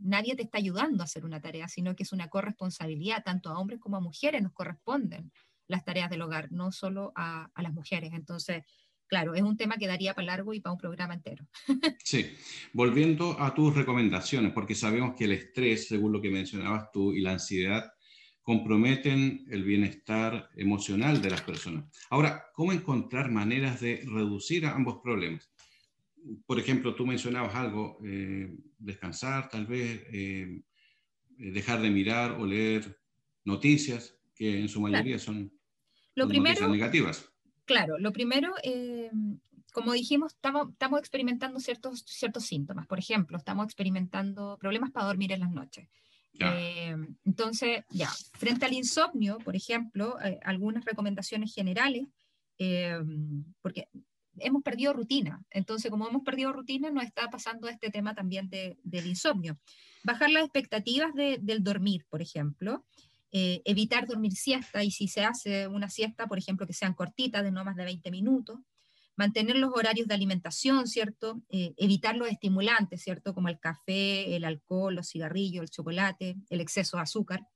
nadie 0.00 0.36
te 0.36 0.42
está 0.42 0.58
ayudando 0.58 1.02
a 1.02 1.04
hacer 1.04 1.24
una 1.24 1.40
tarea, 1.40 1.66
sino 1.66 1.96
que 1.96 2.02
es 2.02 2.12
una 2.12 2.28
corresponsabilidad, 2.28 3.24
tanto 3.24 3.50
a 3.50 3.58
hombres 3.58 3.80
como 3.80 3.96
a 3.96 4.00
mujeres 4.00 4.42
nos 4.42 4.52
corresponden 4.52 5.32
las 5.66 5.82
tareas 5.84 6.10
del 6.10 6.22
hogar, 6.22 6.52
no 6.52 6.72
solo 6.72 7.12
a, 7.16 7.48
a 7.54 7.62
las 7.62 7.72
mujeres. 7.72 8.12
Entonces, 8.12 8.64
claro, 9.06 9.34
es 9.34 9.42
un 9.42 9.56
tema 9.56 9.76
que 9.76 9.86
daría 9.86 10.14
para 10.14 10.26
largo 10.26 10.54
y 10.54 10.60
para 10.60 10.72
un 10.72 10.78
programa 10.78 11.14
entero. 11.14 11.46
sí, 12.04 12.26
volviendo 12.72 13.40
a 13.40 13.54
tus 13.54 13.74
recomendaciones, 13.74 14.52
porque 14.52 14.74
sabemos 14.74 15.14
que 15.16 15.24
el 15.24 15.32
estrés, 15.32 15.88
según 15.88 16.12
lo 16.12 16.20
que 16.20 16.30
mencionabas 16.30 16.90
tú, 16.92 17.12
y 17.12 17.20
la 17.20 17.32
ansiedad 17.32 17.92
comprometen 18.42 19.46
el 19.50 19.64
bienestar 19.64 20.50
emocional 20.54 21.22
de 21.22 21.30
las 21.30 21.40
personas. 21.40 21.86
Ahora, 22.10 22.44
¿cómo 22.52 22.72
encontrar 22.72 23.30
maneras 23.30 23.80
de 23.80 24.02
reducir 24.04 24.66
ambos 24.66 25.00
problemas? 25.02 25.50
Por 26.46 26.60
ejemplo, 26.60 26.94
tú 26.94 27.06
mencionabas 27.06 27.54
algo, 27.54 27.98
eh, 28.04 28.54
descansar, 28.78 29.48
tal 29.48 29.66
vez, 29.66 30.02
eh, 30.12 30.60
dejar 31.38 31.80
de 31.80 31.90
mirar 31.90 32.32
o 32.32 32.44
leer 32.46 32.98
noticias, 33.44 34.18
que 34.34 34.60
en 34.60 34.68
su 34.68 34.80
mayoría 34.80 35.18
son, 35.18 35.50
lo 36.14 36.26
noticias 36.26 36.68
negativas. 36.68 37.33
Claro, 37.64 37.98
lo 37.98 38.12
primero, 38.12 38.54
eh, 38.62 39.10
como 39.74 39.92
dijimos, 39.92 40.34
estamos, 40.34 41.00
experimentando 41.00 41.58
ciertos, 41.58 42.04
ciertos 42.06 42.44
síntomas. 42.44 42.86
Por 42.86 43.00
ejemplo, 43.00 43.36
estamos 43.36 43.64
experimentando 43.64 44.56
problemas 44.58 44.92
para 44.92 45.06
dormir 45.06 45.32
en 45.32 45.40
las 45.40 45.50
noches 45.50 45.88
Eh, 46.40 46.96
entonces, 47.24 47.84
ya, 47.90 48.08
frente 48.38 48.66
al 48.66 48.72
insomnio, 48.72 49.38
por 49.38 49.56
ejemplo, 49.56 50.16
eh, 50.20 50.38
algunas 50.44 50.84
recomendaciones 50.84 51.54
generales, 51.54 52.06
eh, 52.58 52.98
porque 53.62 53.88
hemos 54.38 54.62
perdido 54.62 54.92
rutina. 54.92 55.42
Entonces, 55.50 55.90
como 55.90 56.08
hemos 56.08 56.22
perdido 56.22 56.52
rutina, 56.52 56.90
nos 56.90 57.04
está 57.04 57.28
pasando 57.30 57.68
este 57.68 57.90
tema 57.90 58.14
también 58.14 58.48
del 58.48 59.06
insomnio. 59.06 59.58
Bajar 60.04 60.30
las 60.30 60.44
expectativas 60.44 61.14
del 61.14 61.62
dormir, 61.62 62.04
por 62.10 62.20
ejemplo. 62.20 62.84
Evitar 63.36 64.06
dormir 64.06 64.32
siesta 64.32 64.84
y 64.84 64.92
si 64.92 65.08
se 65.08 65.24
hace 65.24 65.66
una 65.66 65.90
siesta, 65.90 66.28
por 66.28 66.38
ejemplo, 66.38 66.68
que 66.68 66.72
sean 66.72 66.94
cortitas, 66.94 67.42
de 67.42 67.50
no 67.50 67.64
más 67.64 67.74
de 67.74 67.84
20 67.84 68.10
minutos 68.12 68.60
mantener 69.16 69.56
los 69.56 69.70
horarios 69.74 70.08
de 70.08 70.14
alimentación, 70.14 70.86
¿cierto? 70.86 71.42
Eh, 71.48 71.74
evitar 71.76 72.16
los 72.16 72.28
estimulantes, 72.28 73.02
¿cierto? 73.02 73.34
Como 73.34 73.48
el 73.48 73.58
café, 73.60 74.34
el 74.34 74.44
alcohol, 74.44 74.94
los 74.94 75.08
cigarrillos, 75.08 75.62
el 75.62 75.70
chocolate, 75.70 76.36
el 76.50 76.60
exceso 76.60 76.96
de 76.96 77.02
azúcar. 77.04 77.46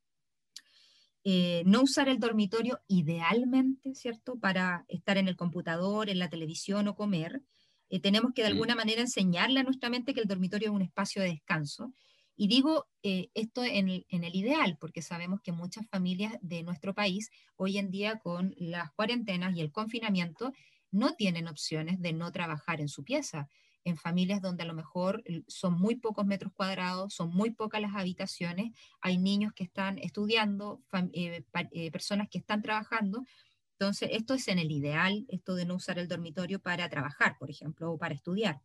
Eh, 1.25 1.63
no 1.67 1.83
usar 1.83 2.09
el 2.09 2.21
dormitorio 2.21 2.81
idealmente, 2.87 3.95
¿cierto? 3.95 4.39
Para 4.39 4.85
estar 4.89 5.19
en 5.19 5.29
el 5.29 5.37
computador, 5.37 6.09
en 6.09 6.19
la 6.19 6.31
televisión 6.31 6.89
o 6.89 6.95
comer. 6.95 7.43
Eh, 7.91 8.01
tenemos 8.01 8.33
que 8.35 8.43
de 8.43 8.49
alguna 8.49 8.75
manera 8.75 9.01
enseñarle 9.01 9.61
a 9.61 9.65
nuestra 9.65 9.91
mente 9.91 10.15
que 10.15 10.21
el 10.21 10.29
dormitorio 10.29 10.69
es 10.69 10.75
un 10.75 10.83
espacio 10.83 11.23
de 11.23 11.29
descanso. 11.29 11.93
Y 12.41 12.47
digo 12.47 12.87
esto 13.03 13.65
en 13.65 13.89
el, 13.89 14.37
ideal, 14.37 14.79
porque 14.81 15.03
sabemos 15.03 15.41
que 15.41 15.51
muchas 15.51 15.89
familias 15.89 16.35
de 16.41 16.63
nuestro 16.63 16.95
país 16.95 17.31
hoy 17.57 17.79
en 17.79 17.91
día 17.91 18.21
con 18.21 18.55
las 18.59 18.93
cuarentenas 18.93 19.57
y 19.57 19.61
el 19.61 19.73
confinamiento 19.73 20.53
no 20.93 21.15
tienen 21.15 21.49
opciones 21.49 22.01
de 22.01 22.13
no 22.13 22.31
trabajar 22.31 22.81
en 22.81 22.89
su 22.89 23.03
pieza. 23.03 23.49
En 23.83 23.97
familias 23.97 24.41
donde 24.41 24.63
a 24.63 24.67
lo 24.67 24.75
mejor 24.75 25.25
son 25.49 25.81
muy 25.81 25.97
pocos 25.97 26.27
metros 26.27 26.53
cuadrados, 26.53 27.13
son 27.13 27.31
muy 27.31 27.51
pocas 27.51 27.81
las 27.81 27.97
habitaciones, 27.97 28.73
hay 29.01 29.19
niños 29.19 29.53
que 29.53 29.65
están 29.65 29.99
estudiando, 29.99 30.81
eh, 31.15 31.43
eh, 31.73 31.91
personas 31.91 32.29
que 32.31 32.39
están 32.39 32.63
trabajando. 32.63 33.25
Entonces, 33.81 34.11
esto 34.13 34.35
es 34.35 34.47
en 34.47 34.61
el 34.61 34.71
ideal, 34.71 35.25
esto 35.29 35.57
de 35.57 35.65
no 35.65 35.75
usar 35.75 35.99
el 35.99 36.07
dormitorio 36.07 36.61
para 36.61 36.89
trabajar, 36.89 37.37
por 37.37 37.51
ejemplo, 37.51 37.91
o 37.91 37.99
para 37.99 38.15
estudiar. 38.15 38.61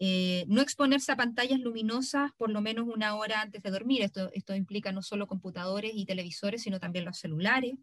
Eh, 0.00 0.44
no 0.48 0.60
exponerse 0.60 1.12
a 1.12 1.16
pantallas 1.16 1.60
luminosas 1.60 2.32
por 2.36 2.50
lo 2.50 2.60
menos 2.60 2.86
una 2.88 3.14
hora 3.14 3.40
antes 3.40 3.62
de 3.62 3.70
dormir. 3.70 4.02
Esto, 4.02 4.30
esto 4.32 4.54
implica 4.54 4.92
no 4.92 5.02
solo 5.02 5.26
computadores 5.26 5.92
y 5.94 6.04
televisores, 6.04 6.62
sino 6.62 6.80
también 6.80 7.04
los 7.04 7.18
celulares. 7.18 7.74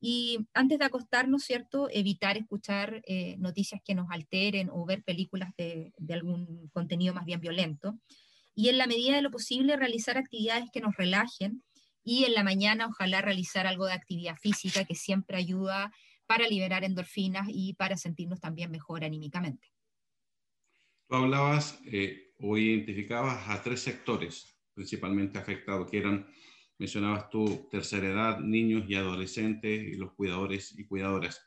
Y 0.00 0.46
antes 0.54 0.78
de 0.78 0.86
acostarnos, 0.86 1.44
¿cierto? 1.44 1.88
Evitar 1.90 2.38
escuchar 2.38 3.02
eh, 3.06 3.36
noticias 3.38 3.82
que 3.84 3.94
nos 3.94 4.10
alteren 4.10 4.70
o 4.72 4.86
ver 4.86 5.02
películas 5.02 5.50
de, 5.58 5.92
algún 6.08 6.70
contenido 6.72 7.12
más 7.12 7.26
bien 7.26 7.40
violento. 7.40 7.98
Y 8.54 8.70
en 8.70 8.78
la 8.78 8.86
medida 8.86 9.16
de 9.16 9.22
lo 9.22 9.30
posible, 9.30 9.76
realizar 9.76 10.16
actividades 10.16 10.70
que 10.72 10.80
nos 10.80 10.96
relajen. 10.96 11.62
Y 12.02 12.24
en 12.24 12.32
la 12.32 12.44
mañana, 12.44 12.86
ojalá 12.86 13.20
realizar 13.20 13.66
algo 13.66 13.86
de 13.86 13.92
actividad 13.92 14.36
física 14.36 14.84
que 14.84 14.94
siempre 14.94 15.36
ayuda 15.36 15.92
para 16.26 16.48
liberar 16.48 16.82
endorfinas 16.82 17.48
y 17.50 17.74
para 17.74 17.98
sentirnos 17.98 18.40
también 18.40 18.70
mejor 18.70 19.04
anímicamente. 19.04 19.68
Tú 21.10 21.16
hablabas 21.16 21.80
eh, 21.86 22.34
o 22.38 22.56
identificabas 22.56 23.48
a 23.48 23.60
tres 23.60 23.80
sectores 23.80 24.56
principalmente 24.72 25.38
afectados, 25.38 25.90
que 25.90 25.98
eran 25.98 26.26
mencionabas 26.78 27.28
tú 27.28 27.68
tercera 27.68 28.08
edad, 28.08 28.38
niños 28.38 28.84
y 28.88 28.94
adolescentes 28.94 29.88
y 29.88 29.96
los 29.96 30.12
cuidadores 30.12 30.78
y 30.78 30.86
cuidadoras. 30.86 31.44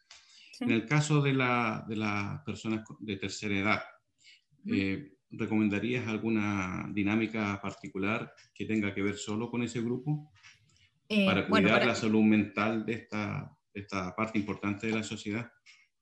En 0.60 0.70
el 0.70 0.86
caso 0.86 1.22
de, 1.22 1.34
la, 1.34 1.86
de 1.88 1.96
las 1.96 2.44
personas 2.44 2.84
de 3.00 3.16
tercera 3.16 3.58
edad, 3.58 3.84
eh, 4.68 5.14
¿recomendarías 5.32 6.08
alguna 6.08 6.88
dinámica 6.94 7.60
particular 7.62 8.34
que 8.54 8.66
tenga 8.66 8.94
que 8.94 9.02
ver 9.02 9.16
solo 9.16 9.50
con 9.50 9.64
ese 9.64 9.82
grupo? 9.82 10.30
Eh, 11.08 11.26
para 11.26 11.48
cuidar 11.48 11.86
la 11.86 11.96
salud 11.96 12.22
mental 12.22 12.86
de 12.86 12.94
esta, 12.94 13.58
esta 13.74 14.14
parte 14.14 14.38
importante 14.38 14.88
de 14.88 14.94
la 14.94 15.04
sociedad. 15.04 15.50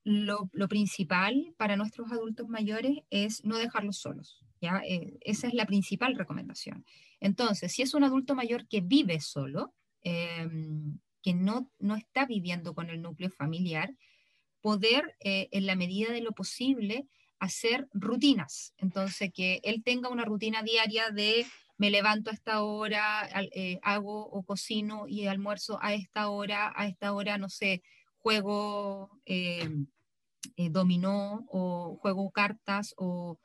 Lo, 0.03 0.49
principal 0.67 1.53
para 1.57 1.75
nuestros 1.75 2.11
adultos 2.11 2.47
mayores 2.47 2.97
es 3.09 3.45
no 3.45 3.57
dejarlos 3.57 3.97
solos. 3.97 4.43
¿ya? 4.59 4.81
Eh, 4.87 5.17
esa 5.21 5.47
es 5.47 5.53
la 5.53 5.65
principal 5.65 6.15
recomendación. 6.15 6.85
Entonces, 7.19 7.71
si 7.71 7.83
es 7.83 7.93
un 7.93 8.03
adulto 8.03 8.33
mayor 8.33 8.67
que 8.67 8.81
vive 8.81 9.19
solo, 9.19 9.73
em, 10.01 10.99
que 11.21 11.33
no, 11.33 11.71
no 11.79 11.95
está 11.95 12.25
viviendo 12.25 12.73
con 12.73 12.89
el 12.89 13.01
núcleo 13.01 13.29
familiar, 13.29 13.93
poder, 14.61 15.15
eh, 15.19 15.49
en 15.51 15.65
la 15.65 15.75
medida 15.75 16.11
de 16.11 16.21
lo 16.21 16.31
posible, 16.31 17.07
hacer 17.39 17.87
rutinas. 17.93 18.73
Entonces, 18.77 19.31
que 19.33 19.59
él 19.63 19.83
tenga 19.83 20.09
una 20.09 20.25
rutina 20.25 20.63
diaria 20.63 21.09
de 21.09 21.45
me 21.77 21.89
levanto 21.89 22.29
a 22.29 22.33
esta 22.33 22.61
hora, 22.61 23.27
eh, 23.53 23.79
hago 23.81 24.27
o 24.27 24.43
cocino 24.43 25.07
y 25.07 25.25
almuerzo 25.25 25.79
a 25.81 25.95
esta 25.95 26.29
hora, 26.29 26.71
a 26.75 26.85
esta 26.85 27.11
hora, 27.11 27.39
no 27.39 27.49
sé, 27.49 27.81
juego 28.21 29.19
em, 29.25 29.87
dominó 30.69 31.45
o 31.49 31.97
juego 32.01 32.31
cartas 32.31 32.93
o 32.97 33.37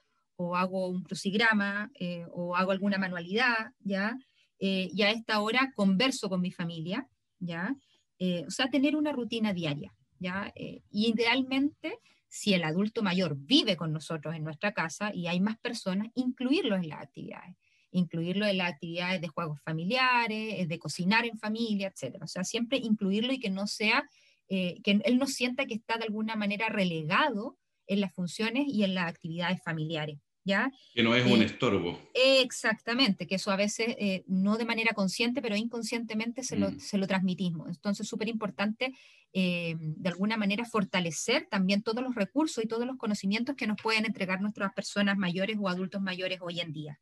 hago 0.54 0.88
un 0.88 1.02
crucigrama 1.02 1.90
eh, 1.98 2.26
o 2.30 2.56
hago 2.56 2.72
alguna 2.72 2.98
manualidad, 2.98 3.72
¿ya? 3.80 4.16
Eh, 4.58 4.88
y 4.92 5.02
a 5.02 5.10
esta 5.10 5.40
hora 5.40 5.72
converso 5.74 6.28
con 6.28 6.40
mi 6.40 6.50
familia, 6.50 7.08
¿ya? 7.38 7.74
Eh, 8.18 8.44
o 8.46 8.50
sea, 8.50 8.68
tener 8.68 8.96
una 8.96 9.12
rutina 9.12 9.52
diaria, 9.52 9.94
¿ya? 10.18 10.52
y 10.56 11.08
idealmente, 11.10 11.98
si 12.28 12.54
el 12.54 12.64
adulto 12.64 13.02
mayor 13.02 13.36
vive 13.36 13.76
con 13.76 13.92
nosotros 13.92 14.34
en 14.34 14.44
nuestra 14.44 14.72
casa 14.72 15.12
y 15.14 15.26
hay 15.26 15.40
más 15.40 15.58
personas, 15.58 16.08
incluirlo 16.14 16.76
en 16.76 16.88
las 16.88 17.02
actividades 17.02 17.56
incluirlo 17.92 18.44
en 18.44 18.58
las 18.58 18.72
actividades 18.72 19.22
de 19.22 19.28
juegos 19.28 19.58
familiares, 19.62 20.68
de 20.68 20.78
cocinar 20.78 21.24
en 21.24 21.38
familia, 21.38 21.88
etc. 21.88 22.16
O 22.20 22.26
sea, 22.26 22.44
siempre 22.44 22.76
incluirlo 22.76 23.32
y 23.32 23.40
que 23.40 23.48
no 23.48 23.66
sea, 23.66 24.04
que 24.48 25.00
él 25.04 25.18
no 25.18 25.26
sienta 25.26 25.66
que 25.66 25.74
está 25.74 25.98
de 25.98 26.04
alguna 26.04 26.36
manera 26.36 26.68
relegado 26.68 27.58
en 27.86 28.00
las 28.00 28.14
funciones 28.14 28.66
y 28.68 28.84
en 28.84 28.94
las 28.94 29.08
actividades 29.08 29.62
familiares. 29.62 30.18
Que 30.94 31.02
no 31.02 31.14
es 31.14 31.26
un 31.26 31.42
eh, 31.42 31.46
estorbo. 31.46 31.98
Exactamente, 32.14 33.26
que 33.26 33.34
eso 33.34 33.50
a 33.50 33.56
veces, 33.56 33.96
eh, 33.98 34.22
no 34.28 34.56
de 34.56 34.64
manera 34.64 34.92
consciente, 34.94 35.42
pero 35.42 35.56
inconscientemente 35.56 36.44
se, 36.44 36.56
lo, 36.56 36.70
mm. 36.70 36.78
se 36.78 36.98
lo 36.98 37.06
transmitimos. 37.08 37.68
Entonces, 37.68 38.06
súper 38.06 38.28
importante, 38.28 38.94
eh, 39.32 39.74
de 39.78 40.08
alguna 40.08 40.36
manera, 40.36 40.64
fortalecer 40.64 41.48
también 41.50 41.82
todos 41.82 42.02
los 42.02 42.14
recursos 42.14 42.62
y 42.62 42.68
todos 42.68 42.86
los 42.86 42.96
conocimientos 42.96 43.56
que 43.56 43.66
nos 43.66 43.76
pueden 43.82 44.06
entregar 44.06 44.40
nuestras 44.40 44.72
personas 44.72 45.18
mayores 45.18 45.56
o 45.60 45.68
adultos 45.68 46.00
mayores 46.00 46.38
hoy 46.40 46.60
en 46.60 46.72
día. 46.72 47.00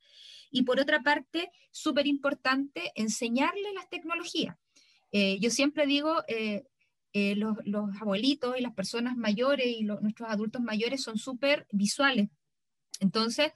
Y 0.51 0.63
por 0.63 0.81
otra 0.81 1.03
parte, 1.03 1.51
súper 1.71 2.07
importante, 2.07 2.93
enseñarle 2.95 3.75
las 3.75 3.89
tecnologías. 3.91 4.57
yo 5.13 5.51
siempre 5.51 5.87
digo, 5.87 6.23
los, 7.15 7.57
los, 7.65 7.91
abuelitos 8.01 8.59
y 8.59 8.63
las 8.63 8.75
personas 8.75 9.17
mayores 9.17 9.67
y 9.67 9.85
nuestros 9.85 10.29
adultos 10.29 10.61
mayores 10.61 11.03
son 11.03 11.17
súper 11.17 11.67
visuales 11.71 12.29
entonces, 13.01 13.53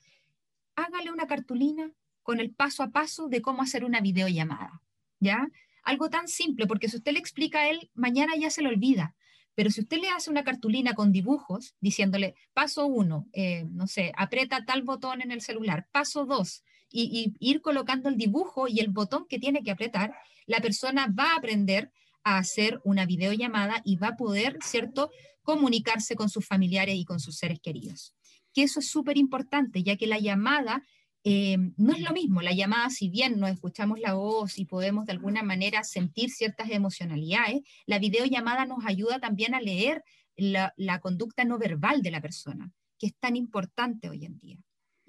hágale 0.76 1.10
una 1.10 1.26
cartulina 1.26 1.90
con 2.22 2.40
el 2.40 2.52
paso 2.52 2.82
a 2.82 2.90
paso 2.90 3.28
de 3.28 3.40
cómo 3.40 3.62
hacer 3.62 3.84
una 3.84 4.00
videollamada, 4.00 4.82
¿ya? 5.20 5.48
Algo 5.82 6.10
tan 6.10 6.28
simple, 6.28 6.66
porque 6.66 6.88
si 6.88 6.96
usted 6.96 7.12
le 7.12 7.18
explica 7.18 7.60
a 7.60 7.70
él, 7.70 7.90
mañana 7.94 8.36
ya 8.36 8.50
se 8.50 8.62
lo 8.62 8.68
olvida. 8.68 9.14
Pero 9.54 9.70
si 9.70 9.80
usted 9.80 9.98
le 9.98 10.10
hace 10.10 10.30
una 10.30 10.44
cartulina 10.44 10.94
con 10.94 11.10
dibujos, 11.10 11.74
diciéndole, 11.80 12.34
paso 12.52 12.86
uno, 12.86 13.26
eh, 13.32 13.64
no 13.70 13.86
sé, 13.86 14.12
aprieta 14.16 14.64
tal 14.64 14.82
botón 14.82 15.20
en 15.22 15.32
el 15.32 15.40
celular, 15.40 15.88
paso 15.90 16.26
dos, 16.26 16.62
y, 16.90 17.34
ir 17.40 17.60
colocando 17.60 18.08
el 18.08 18.16
dibujo 18.16 18.68
y 18.68 18.80
el 18.80 18.88
botón 18.88 19.26
que 19.28 19.38
tiene 19.38 19.62
que 19.62 19.70
apretar, 19.70 20.14
la 20.46 20.60
persona 20.60 21.06
va 21.08 21.32
a 21.32 21.36
aprender 21.36 21.90
a 22.34 22.38
hacer 22.38 22.80
una 22.84 23.06
videollamada 23.06 23.80
y 23.84 23.96
va 23.96 24.08
a 24.08 24.16
poder, 24.16 24.58
¿cierto?, 24.62 25.10
comunicarse 25.42 26.14
con 26.14 26.28
sus 26.28 26.46
familiares 26.46 26.96
y 26.96 27.04
con 27.04 27.20
sus 27.20 27.36
seres 27.36 27.58
queridos 27.60 28.14
que 28.58 28.62
eso 28.62 28.80
es 28.80 28.90
súper 28.90 29.16
importante, 29.16 29.82
ya 29.82 29.96
que 29.96 30.06
la 30.06 30.18
llamada 30.18 30.82
eh, 31.24 31.58
no 31.76 31.92
es 31.92 32.00
lo 32.00 32.12
mismo. 32.12 32.42
La 32.42 32.52
llamada, 32.52 32.90
si 32.90 33.08
bien 33.08 33.38
nos 33.38 33.50
escuchamos 33.50 34.00
la 34.00 34.14
voz 34.14 34.58
y 34.58 34.64
podemos 34.64 35.06
de 35.06 35.12
alguna 35.12 35.42
manera 35.42 35.84
sentir 35.84 36.30
ciertas 36.30 36.70
emocionalidades, 36.70 37.60
la 37.86 37.98
videollamada 37.98 38.64
nos 38.66 38.84
ayuda 38.84 39.18
también 39.18 39.54
a 39.54 39.60
leer 39.60 40.02
la, 40.36 40.72
conducta 41.00 41.44
no 41.44 41.58
verbal 41.58 42.02
de 42.02 42.10
la 42.10 42.20
persona, 42.20 42.72
que 42.98 43.06
es 43.06 43.14
tan 43.18 43.36
importante 43.36 44.08
hoy 44.08 44.24
en 44.24 44.38
día. 44.38 44.58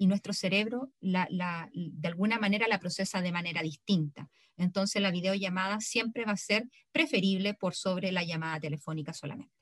Y 0.00 0.06
nuestro 0.06 0.32
cerebro 0.32 0.94
de 1.02 2.08
alguna 2.08 2.38
manera 2.38 2.66
la 2.68 2.80
procesa 2.80 3.20
de 3.20 3.32
manera 3.32 3.60
distinta. 3.60 4.30
Entonces 4.56 5.02
la 5.02 5.10
videollamada 5.10 5.80
siempre 5.80 6.24
va 6.24 6.32
a 6.32 6.38
ser 6.38 6.70
preferible 6.90 7.52
por 7.52 7.74
sobre 7.74 8.10
la 8.10 8.24
llamada 8.24 8.58
telefónica 8.58 9.12
solamente. 9.12 9.52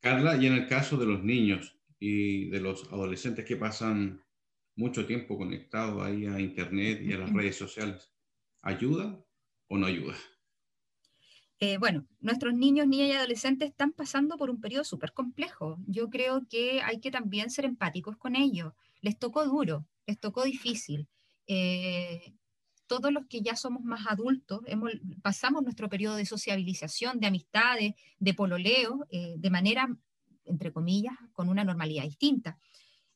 Carla, 0.00 0.36
y 0.36 0.46
en 0.46 0.54
el 0.54 0.66
caso 0.66 0.96
de 0.96 1.04
los 1.04 1.22
niños, 1.22 1.76
y 1.98 2.48
de 2.48 2.60
los 2.60 2.90
adolescentes 2.90 3.44
que 3.44 3.56
pasan 3.56 4.24
mucho 4.76 5.06
tiempo 5.06 5.36
conectados 5.36 6.02
ahí 6.02 6.26
a 6.26 6.40
Internet 6.40 7.02
y 7.02 7.12
a 7.12 7.18
las 7.18 7.32
redes 7.34 7.56
sociales. 7.56 8.10
¿Ayuda 8.62 9.22
o 9.68 9.76
no 9.76 9.86
ayuda? 9.86 10.16
Eh, 11.64 11.78
bueno, 11.78 12.04
nuestros 12.18 12.54
niños, 12.54 12.88
niñas 12.88 13.08
y 13.08 13.12
adolescentes 13.12 13.70
están 13.70 13.92
pasando 13.92 14.36
por 14.36 14.50
un 14.50 14.60
periodo 14.60 14.82
súper 14.82 15.12
complejo. 15.12 15.76
Yo 15.86 16.10
creo 16.10 16.44
que 16.50 16.82
hay 16.82 16.98
que 16.98 17.12
también 17.12 17.50
ser 17.50 17.64
empáticos 17.64 18.16
con 18.16 18.34
ellos. 18.34 18.72
Les 19.00 19.16
tocó 19.16 19.44
duro, 19.44 19.86
les 20.04 20.18
tocó 20.18 20.42
difícil. 20.42 21.06
Eh, 21.46 22.34
todos 22.88 23.12
los 23.12 23.26
que 23.28 23.42
ya 23.42 23.54
somos 23.54 23.84
más 23.84 24.08
adultos, 24.08 24.62
pasamos 25.22 25.62
nuestro 25.62 25.88
periodo 25.88 26.16
de 26.16 26.26
sociabilización, 26.26 27.20
de 27.20 27.28
amistades, 27.28 27.94
de 28.18 28.34
pololeo, 28.34 29.06
eh, 29.10 29.36
de 29.38 29.50
manera, 29.50 29.86
entre 30.44 30.72
comillas, 30.72 31.14
con 31.32 31.48
una 31.48 31.62
normalidad 31.62 32.02
distinta. 32.02 32.58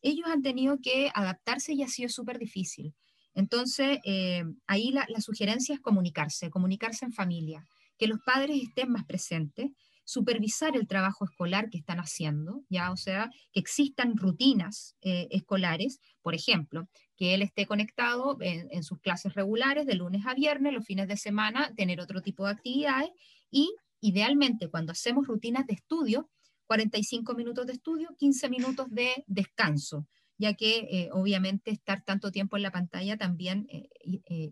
Ellos 0.02 0.28
han 0.28 0.42
tenido 0.42 0.78
que 0.80 1.10
adaptarse 1.12 1.72
y 1.72 1.82
ha 1.82 1.88
sido 1.88 2.10
súper 2.10 2.38
difícil. 2.38 2.94
Entonces, 3.34 3.98
eh, 4.04 4.44
ahí 4.68 4.92
la 4.92 5.20
sugerencia 5.20 5.74
es 5.74 5.80
comunicarse, 5.80 6.48
comunicarse 6.48 7.04
en 7.06 7.12
familia, 7.12 7.66
que 7.98 8.06
los 8.06 8.20
padres 8.24 8.62
estén 8.62 8.90
más 8.90 9.04
presentes, 9.04 9.70
supervisar 10.06 10.76
el 10.76 10.86
trabajo 10.86 11.24
escolar 11.24 11.68
que 11.68 11.78
están 11.78 11.98
haciendo, 11.98 12.62
ya, 12.70 12.92
o 12.92 12.96
sea, 12.96 13.28
que 13.52 13.58
existan 13.58 14.16
rutinas 14.16 14.94
eh, 15.02 15.26
escolares, 15.32 15.98
por 16.22 16.34
ejemplo, 16.34 16.88
que 17.16 17.34
él 17.34 17.42
esté 17.42 17.66
conectado 17.66 18.38
en, 18.40 18.84
sus 18.84 19.00
clases 19.00 19.34
regulares 19.34 19.84
de 19.84 19.96
lunes 19.96 20.24
a 20.24 20.34
viernes, 20.34 20.72
los 20.72 20.86
fines 20.86 21.08
de 21.08 21.16
semana, 21.16 21.74
tener 21.74 22.00
otro 22.00 22.22
tipo 22.22 22.44
de 22.44 22.52
actividades 22.52 23.10
y 23.50 23.74
idealmente 24.00 24.68
cuando 24.68 24.92
hacemos 24.92 25.26
rutinas 25.26 25.66
de 25.66 25.74
estudio, 25.74 26.30
45 26.66 27.34
minutos 27.34 27.66
de 27.66 27.72
estudio, 27.72 28.14
15 28.16 28.48
minutos 28.48 28.86
de 28.90 29.24
descanso, 29.26 30.06
ya 30.38 30.54
que 30.54 30.86
eh, 30.90 31.08
obviamente 31.12 31.72
estar 31.72 32.04
tanto 32.04 32.30
tiempo 32.30 32.56
en 32.56 32.62
la 32.62 32.70
pantalla 32.70 33.16
también 33.16 33.66
eh, 33.70 33.88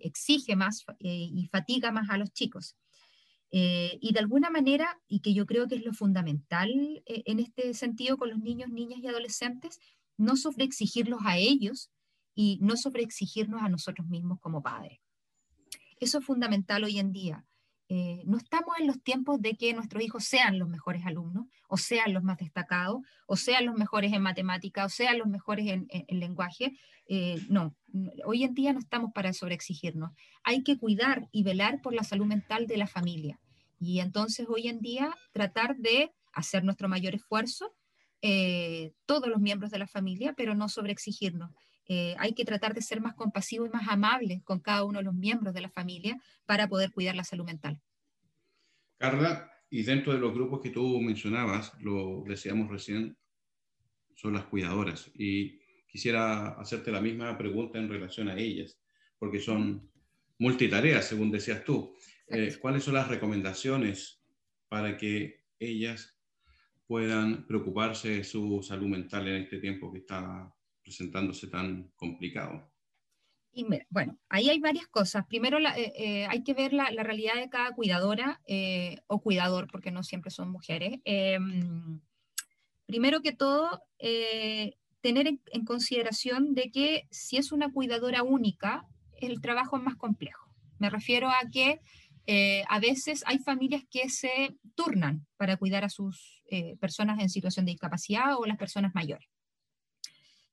exige 0.00 0.56
más 0.56 0.84
y 0.98 1.46
fatiga 1.52 1.92
más 1.92 2.10
a 2.10 2.18
los 2.18 2.32
chicos. 2.32 2.76
Eh, 3.56 3.98
y 4.00 4.12
de 4.12 4.18
alguna 4.18 4.50
manera, 4.50 5.00
y 5.06 5.20
que 5.20 5.32
yo 5.32 5.46
creo 5.46 5.68
que 5.68 5.76
es 5.76 5.84
lo 5.84 5.92
fundamental 5.92 6.72
eh, 7.06 7.22
en 7.24 7.38
este 7.38 7.72
sentido 7.72 8.16
con 8.16 8.28
los 8.28 8.40
niños, 8.40 8.68
niñas 8.68 8.98
y 9.00 9.06
adolescentes, 9.06 9.78
no 10.16 10.34
sobreexigirlos 10.34 11.20
a 11.24 11.36
ellos 11.38 11.92
y 12.34 12.58
no 12.60 12.76
sobreexigirnos 12.76 13.62
a 13.62 13.68
nosotros 13.68 14.08
mismos 14.08 14.40
como 14.40 14.60
padres. 14.60 14.98
Eso 16.00 16.18
es 16.18 16.24
fundamental 16.24 16.82
hoy 16.82 16.98
en 16.98 17.12
día. 17.12 17.46
Eh, 17.88 18.24
no 18.26 18.38
estamos 18.38 18.76
en 18.80 18.88
los 18.88 19.00
tiempos 19.04 19.40
de 19.40 19.54
que 19.54 19.72
nuestros 19.72 20.02
hijos 20.02 20.24
sean 20.24 20.58
los 20.58 20.68
mejores 20.68 21.06
alumnos, 21.06 21.46
o 21.68 21.76
sean 21.76 22.12
los 22.12 22.24
más 22.24 22.38
destacados, 22.38 23.02
o 23.28 23.36
sean 23.36 23.66
los 23.66 23.76
mejores 23.76 24.12
en 24.12 24.22
matemática, 24.22 24.84
o 24.84 24.88
sean 24.88 25.16
los 25.16 25.28
mejores 25.28 25.68
en, 25.68 25.86
en 25.90 26.18
lenguaje. 26.18 26.76
no, 27.48 27.76
hoy 28.24 28.42
en 28.42 28.54
día 28.54 28.72
no 28.72 28.80
estamos 28.80 29.12
para 29.12 29.32
sobreexigirnos. 29.32 30.10
Hay 30.42 30.64
que 30.64 30.76
cuidar 30.76 31.28
y 31.30 31.44
velar 31.44 31.80
por 31.82 31.94
la 31.94 32.02
salud 32.02 32.26
mental 32.26 32.66
de 32.66 32.78
la 32.78 32.88
familia. 32.88 33.38
Y 33.84 34.00
entonces 34.00 34.46
hoy 34.48 34.68
en 34.68 34.80
día 34.80 35.14
tratar 35.32 35.76
de 35.76 36.10
hacer 36.32 36.64
nuestro 36.64 36.88
mayor 36.88 37.14
esfuerzo, 37.14 37.74
eh, 38.22 38.92
todos 39.06 39.28
los 39.28 39.40
miembros 39.40 39.70
de 39.70 39.78
la 39.78 39.86
familia, 39.86 40.34
pero 40.36 40.54
no 40.54 40.68
sobreexigirnos. 40.68 41.50
Eh, 41.86 42.14
hay 42.18 42.32
que 42.32 42.44
tratar 42.44 42.72
de 42.72 42.80
ser 42.80 43.00
más 43.00 43.14
compasivos 43.14 43.68
y 43.68 43.72
más 43.72 43.88
amables 43.88 44.42
con 44.42 44.60
cada 44.60 44.84
uno 44.84 44.98
de 45.00 45.04
los 45.04 45.14
miembros 45.14 45.52
de 45.52 45.60
la 45.60 45.68
familia 45.68 46.18
para 46.46 46.68
poder 46.68 46.90
cuidar 46.92 47.14
la 47.14 47.24
salud 47.24 47.44
mental. 47.44 47.78
Carla, 48.96 49.50
y 49.68 49.82
dentro 49.82 50.12
de 50.12 50.18
los 50.18 50.32
grupos 50.32 50.60
que 50.60 50.70
tú 50.70 51.00
mencionabas, 51.00 51.72
lo 51.80 52.24
decíamos 52.26 52.70
recién, 52.70 53.16
son 54.14 54.32
las 54.32 54.44
cuidadoras. 54.44 55.10
Y 55.14 55.58
quisiera 55.86 56.50
hacerte 56.60 56.90
la 56.90 57.00
misma 57.00 57.36
pregunta 57.36 57.78
en 57.78 57.90
relación 57.90 58.28
a 58.28 58.38
ellas, 58.38 58.78
porque 59.18 59.40
son 59.40 59.90
multitareas, 60.38 61.06
según 61.06 61.30
decías 61.30 61.64
tú. 61.64 61.94
Eh, 62.28 62.56
¿cuáles 62.60 62.84
son 62.84 62.94
las 62.94 63.08
recomendaciones 63.08 64.20
para 64.68 64.96
que 64.96 65.44
ellas 65.58 66.16
puedan 66.86 67.46
preocuparse 67.46 68.08
de 68.10 68.24
su 68.24 68.62
salud 68.62 68.88
mental 68.88 69.28
en 69.28 69.42
este 69.42 69.58
tiempo 69.58 69.92
que 69.92 69.98
está 70.00 70.52
presentándose 70.82 71.48
tan 71.48 71.90
complicado? 71.96 72.70
Y 73.52 73.66
bueno, 73.88 74.18
ahí 74.28 74.50
hay 74.50 74.58
varias 74.58 74.88
cosas. 74.88 75.26
Primero, 75.26 75.58
eh, 75.58 75.92
eh, 75.96 76.26
hay 76.26 76.42
que 76.42 76.54
ver 76.54 76.72
la, 76.72 76.90
realidad 76.90 77.36
de 77.36 77.48
cada 77.48 77.72
cuidadora 77.72 78.40
o 79.06 79.20
cuidador, 79.20 79.68
porque 79.70 79.92
no 79.92 80.02
siempre 80.02 80.30
son 80.30 80.50
mujeres. 80.50 80.98
Em, 81.04 82.00
primero 82.86 83.22
que 83.22 83.32
todo, 83.32 83.80
tener 85.04 85.26
en, 85.26 85.64
consideración 85.66 86.54
de 86.54 86.70
que 86.70 87.06
si 87.10 87.36
es 87.36 87.52
una 87.52 87.70
cuidadora 87.70 88.22
única, 88.22 88.86
el 89.20 89.42
trabajo 89.42 89.76
es 89.76 89.82
más 89.82 89.96
complejo. 89.96 90.48
Me 90.78 90.88
refiero 90.88 91.28
a 91.28 91.50
que 91.52 91.82
eh, 92.26 92.64
a 92.68 92.80
veces 92.80 93.22
hay 93.26 93.38
familias 93.38 93.82
que 93.90 94.08
se 94.08 94.56
turnan 94.74 95.26
para 95.36 95.56
cuidar 95.56 95.84
a 95.84 95.90
sus 95.90 96.42
eh, 96.50 96.76
personas 96.78 97.20
en 97.20 97.28
situación 97.28 97.66
de 97.66 97.72
discapacidad 97.72 98.36
o 98.38 98.46
las 98.46 98.56
personas 98.56 98.94
mayores. 98.94 99.28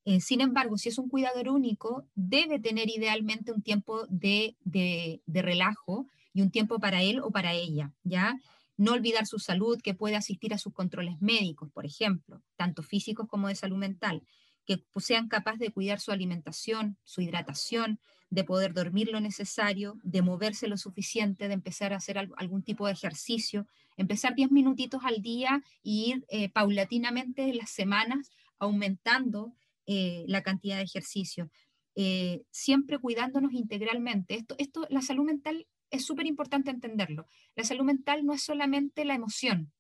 Eh, 0.04 0.20
sin 0.20 0.42
embargo, 0.42 0.78
si 0.78 0.90
es 0.90 0.98
un 0.98 1.10
cuidador 1.10 1.50
único, 1.50 2.08
debe 2.16 2.60
tener 2.60 2.90
idealmente 2.90 3.52
un 3.52 3.62
tiempo 3.62 4.06
de, 4.10 4.58
de, 4.62 5.22
relajo 5.28 6.08
y 6.34 6.42
un 6.42 6.50
tiempo 6.50 6.80
para 6.80 7.04
él 7.04 7.20
o 7.20 7.30
para 7.32 7.54
ella, 7.54 7.94
¿ya? 8.04 8.40
No 8.78 8.94
olvidar 8.94 9.28
su 9.28 9.38
salud, 9.38 9.80
que 9.82 9.94
puede 9.94 10.16
asistir 10.16 10.54
a 10.54 10.58
sus 10.58 10.74
controles 10.74 11.22
médicos, 11.22 11.70
por 11.72 11.86
ejemplo, 11.86 12.42
tanto 12.56 12.82
físicos 12.82 13.28
como 13.28 13.48
de 13.48 13.56
salud 13.56 13.78
mental, 13.78 14.24
que 14.66 14.84
sean 14.98 15.28
capaces 15.28 15.60
de 15.60 15.72
cuidar 15.72 16.00
su 16.00 16.12
alimentación, 16.12 16.98
su 17.04 17.22
hidratación, 17.22 18.00
de 18.32 18.46
poder 18.46 18.74
dormir 18.74 19.10
lo 19.10 19.20
necesario, 19.20 20.00
de 20.04 20.22
moverse 20.22 20.68
lo 20.68 20.78
suficiente, 20.78 21.50
de 21.50 21.54
empezar 21.54 21.92
a 21.92 21.98
hacer 21.98 22.18
algún 22.18 22.64
tipo 22.64 22.88
de 22.88 22.94
ejercicio, 22.94 23.68
empezar 23.98 24.36
10 24.36 24.52
minutitos 24.52 25.02
al 25.04 25.22
día 25.22 25.62
e 25.84 25.90
ir 25.90 26.26
eh, 26.30 26.50
paulatinamente 26.50 27.44
en 27.44 27.58
las 27.58 27.70
semanas 27.70 28.32
aumentando 28.58 29.54
eh, 29.86 30.24
la 30.28 30.44
cantidad 30.44 30.78
de 30.78 30.84
ejercicio, 30.84 31.52
eh, 31.96 32.44
siempre 32.52 33.00
cuidándonos 33.00 33.52
integralmente. 33.52 34.36
Esto, 34.36 34.56
esto, 34.58 34.88
la 34.90 35.02
salud 35.02 35.26
mental 35.26 35.68
es 35.90 36.06
súper 36.06 36.26
importante 36.26 36.72
entenderlo. 36.72 37.28
La 37.56 37.66
salud 37.66 37.84
mental 37.84 38.26
no 38.26 38.34
es 38.34 38.44
solamente 38.44 39.04
la 39.04 39.14
emoción, 39.14 39.74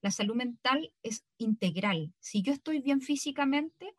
la 0.00 0.10
salud 0.10 0.34
mental 0.34 0.92
es 1.02 1.24
integral. 1.36 2.14
Si 2.20 2.40
yo 2.40 2.54
estoy 2.54 2.80
bien 2.80 3.02
físicamente, 3.02 3.94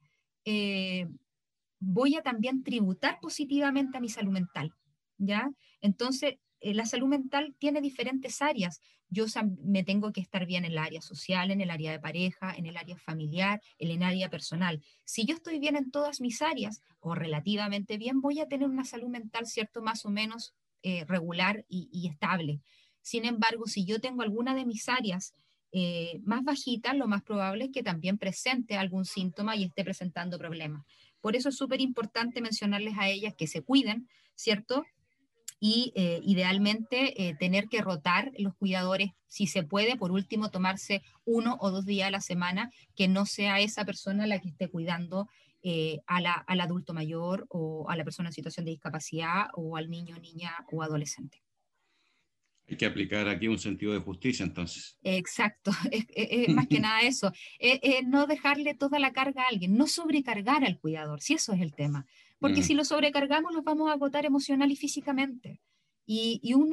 voy 1.80 2.16
a 2.16 2.22
también 2.22 2.64
tributar 2.64 3.20
positivamente 3.22 3.98
a 3.98 4.02
mi 4.02 4.10
salud 4.10 4.32
mental, 4.32 4.74
¿ya? 5.18 5.50
Entonces, 5.82 6.36
eh, 6.62 6.74
la 6.74 6.86
salud 6.86 7.08
mental 7.08 7.56
tiene 7.58 7.82
diferentes 7.82 8.42
áreas. 8.42 8.82
Yo 9.10 9.26
me 9.64 9.84
tengo 9.84 10.12
que 10.12 10.22
estar 10.22 10.46
bien 10.46 10.66
en 10.66 10.74
el 10.74 10.78
área 10.78 11.02
social, 11.02 11.52
en 11.52 11.62
el 11.62 11.72
área 11.72 11.92
de 11.92 12.00
pareja, 12.00 12.54
en 12.56 12.68
el 12.68 12.78
área 12.78 12.98
familiar, 12.98 13.62
en 13.80 13.92
el 13.92 14.04
área 14.04 14.30
personal. 14.30 14.84
Si 15.04 15.26
yo 15.26 15.36
estoy 15.36 15.58
bien 15.60 15.76
en 15.76 15.90
todas 15.90 16.22
mis 16.22 16.42
áreas, 16.42 16.82
o 17.00 17.16
relativamente 17.16 17.98
bien, 17.98 18.22
voy 18.22 18.40
a 18.40 18.48
tener 18.48 18.68
una 18.68 18.86
salud 18.86 19.10
mental, 19.10 19.48
¿cierto? 19.48 19.82
Más 19.82 20.06
o 20.06 20.10
menos 20.10 20.54
eh, 20.84 21.06
regular 21.06 21.66
y, 21.68 22.08
estable. 22.08 22.62
Sin 23.02 23.26
embargo, 23.26 23.66
si 23.66 23.86
yo 23.86 24.00
tengo 24.00 24.22
alguna 24.22 24.54
de 24.54 24.66
mis 24.66 24.88
áreas 24.90 25.34
eh, 25.72 26.20
más 26.24 26.44
bajitas, 26.44 26.96
lo 26.96 27.08
más 27.08 27.24
probable 27.24 27.66
es 27.66 27.72
que 27.72 27.84
también 27.84 28.18
presente 28.18 28.78
algún 28.78 29.06
síntoma 29.06 29.56
y 29.56 29.64
esté 29.64 29.84
presentando 29.84 30.38
problemas. 30.38 30.86
Por 31.22 31.36
eso 31.36 31.50
es 31.50 31.58
súper 31.58 31.82
importante 31.82 32.42
mencionarles 32.42 32.96
a 32.98 33.10
ellas 33.10 33.34
que 33.38 33.48
se 33.48 33.62
cuiden, 33.62 34.08
¿cierto? 34.36 34.86
Y 35.60 35.92
eh, 35.96 36.22
idealmente 36.24 37.28
eh, 37.28 37.36
tener 37.36 37.68
que 37.68 37.82
rotar 37.82 38.32
los 38.38 38.56
cuidadores, 38.56 39.12
si 39.28 39.46
se 39.48 39.64
puede, 39.64 39.98
por 39.98 40.12
último, 40.12 40.50
tomarse 40.50 41.04
uno 41.26 41.58
o 41.60 41.72
dos 41.72 41.86
días 41.86 42.08
a 42.08 42.12
la 42.12 42.22
semana, 42.22 42.72
que 42.96 43.08
no 43.08 43.26
sea 43.26 43.60
esa 43.60 43.84
persona 43.84 44.28
la 44.28 44.40
que 44.40 44.50
esté 44.50 44.70
cuidando 44.70 45.28
eh, 45.62 46.00
al 46.08 46.62
adulto 46.62 46.94
mayor 46.94 47.46
o 47.50 47.90
a 47.90 47.98
la 47.98 48.06
persona 48.06 48.30
en 48.30 48.34
situación 48.34 48.66
de 48.66 48.72
discapacidad 48.72 49.48
o 49.54 49.76
al 49.76 49.90
niño, 49.90 50.18
niña 50.18 50.56
o 50.72 50.84
adolescente. 50.84 51.44
Hay 52.70 52.78
que 52.78 52.86
aplicar 52.86 53.28
aquí 53.28 53.48
un 53.48 53.58
sentido 53.58 53.94
de 53.94 54.00
justicia, 54.00 54.46
entonces. 54.46 54.98
Exacto, 55.04 55.72
es, 55.92 56.50
más 56.50 56.68
que 56.68 56.80
nada 56.80 57.02
eso. 57.02 57.32
no 58.08 58.28
dejarle 58.28 58.76
toda 58.76 59.00
la 59.00 59.12
carga 59.12 59.44
a 59.44 59.48
alguien, 59.50 59.76
no 59.76 59.88
sobrecargar 59.88 60.64
al 60.64 60.80
cuidador, 60.80 61.22
si 61.22 61.34
eso 61.34 61.54
es 61.54 61.62
el 61.62 61.74
tema. 61.74 62.06
Porque 62.40 62.62
mm. 62.62 62.64
si 62.64 62.74
lo 62.74 62.86
sobrecargamos, 62.86 63.54
nos 63.54 63.64
vamos 63.64 63.90
a 63.90 63.94
agotar 63.94 64.26
emocional 64.26 64.72
y 64.72 64.76
físicamente. 64.76 65.62
Y, 66.06 66.40
y, 66.42 66.56
un, 66.56 66.72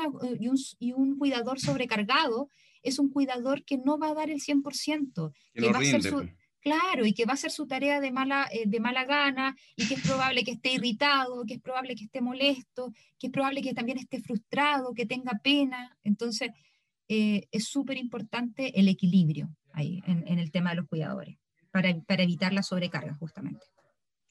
y, 0.79 0.93
un, 0.93 1.19
cuidador 1.19 1.61
sobrecargado 1.61 2.49
es 2.83 2.99
un 2.99 3.11
cuidador 3.11 3.65
que 3.65 3.77
no 3.77 3.99
va 3.99 4.09
a 4.09 4.15
dar 4.15 4.31
el 4.31 4.41
100%, 4.41 5.33
que, 5.53 5.71
va 5.71 5.79
a 5.79 5.85
ser 5.85 6.03
su, 6.03 6.13
pues. 6.13 6.31
Claro, 6.67 7.07
y 7.07 7.13
que 7.13 7.27
va 7.27 7.31
a 7.31 7.35
hacer 7.35 7.53
su 7.53 7.69
tarea 7.69 8.01
de 8.01 8.11
mala, 8.11 8.49
eh, 8.51 8.65
de 8.67 8.81
mala 8.81 9.05
gana, 9.05 9.55
y 9.77 9.87
que 9.87 9.95
es 9.95 10.01
probable 10.01 10.43
que 10.43 10.51
esté 10.51 10.73
irritado, 10.73 11.45
que 11.47 11.55
es 11.55 11.61
probable 11.61 11.95
que 11.95 12.03
esté 12.03 12.21
molesto, 12.21 12.93
que 13.21 13.29
es 13.29 13.33
probable 13.33 13.63
que 13.63 13.73
también 13.73 13.99
esté 13.99 14.21
frustrado, 14.21 14.93
que 14.93 15.07
tenga 15.07 15.39
pena. 15.45 15.97
Entonces, 16.03 16.51
eh, 17.07 17.47
es 17.53 17.69
súper 17.69 17.99
importante 17.99 18.81
el 18.81 18.89
equilibrio 18.89 19.49
ahí 19.75 20.03
en, 20.09 20.41
el 20.41 20.51
tema 20.51 20.71
de 20.71 20.77
los 20.77 20.89
cuidadores, 20.89 21.39
para, 21.71 21.95
para 22.01 22.25
evitar 22.25 22.53
la 22.53 22.65
sobrecarga, 22.65 23.15
justamente. 23.15 23.65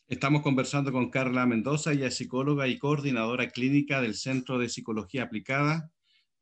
Estamos 0.10 0.42
conversando 0.42 0.92
con 0.92 1.10
Carla 1.10 1.46
Mendoza, 1.46 1.94
ella 1.94 2.08
es 2.08 2.18
psicóloga 2.18 2.68
y 2.68 2.78
coordinadora 2.78 3.48
clínica 3.48 4.02
del 4.02 4.14
Centro 4.14 4.60
de 4.60 4.68
Psicología 4.68 5.24
Aplicada 5.24 5.90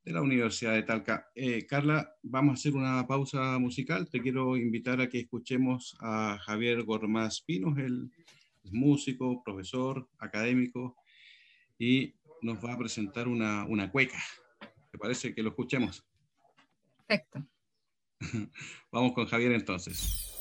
de 0.04 0.12
la 0.12 0.20
Universidad 0.20 0.74
de 0.74 0.82
Talca. 0.82 1.30
Eh, 1.34 1.66
Carla, 1.66 2.14
vamos 2.22 2.52
a 2.52 2.54
hacer 2.54 2.74
una 2.74 3.06
pausa 3.06 3.58
musical. 3.58 4.08
Te 4.08 4.20
quiero 4.20 4.56
invitar 4.56 5.00
a 5.00 5.08
que 5.08 5.20
escuchemos 5.20 5.96
a 6.00 6.38
Javier 6.42 6.82
Gormaz 6.82 7.40
Pinos, 7.40 7.78
el 7.78 8.10
músico, 8.64 9.42
profesor, 9.42 10.08
académico, 10.18 10.96
y 11.78 12.14
nos 12.42 12.62
va 12.62 12.74
a 12.74 12.78
presentar 12.78 13.28
una, 13.28 13.64
una 13.64 13.90
cueca. 13.90 14.18
¿Te 14.90 14.98
parece 14.98 15.34
que 15.34 15.42
lo 15.42 15.50
escuchemos? 15.50 16.06
Perfecto. 17.06 17.46
Vamos 18.92 19.12
con 19.12 19.26
Javier 19.26 19.52
entonces. 19.52 20.33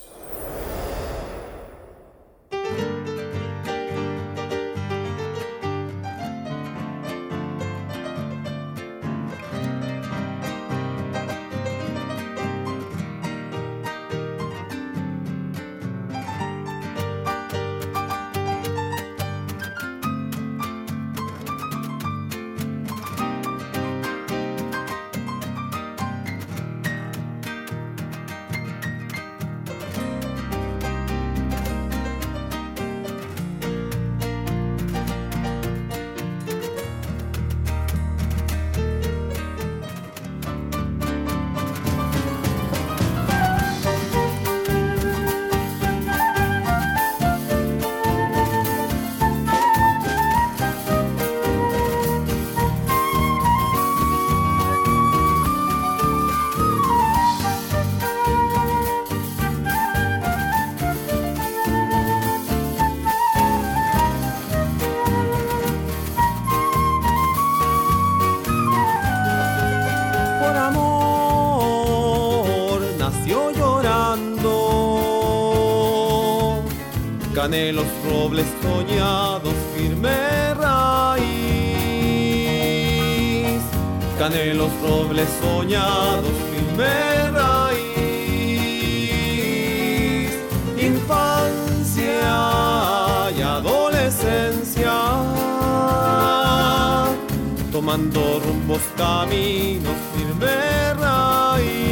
Los 77.54 77.86
robles 78.04 78.48
soñados, 78.64 79.54
firme 79.76 80.54
raíz. 80.56 81.24
los 84.56 84.72
robles 84.82 85.30
soñados, 85.40 86.32
firme 86.50 87.30
raíz. 87.30 87.94
Infancia 90.82 92.24
y 93.38 93.42
adolescencia, 93.42 94.94
tomando 97.72 98.40
rumbos 98.40 98.82
caminos, 98.98 99.96
firme 100.16 100.94
raíz. 100.96 101.84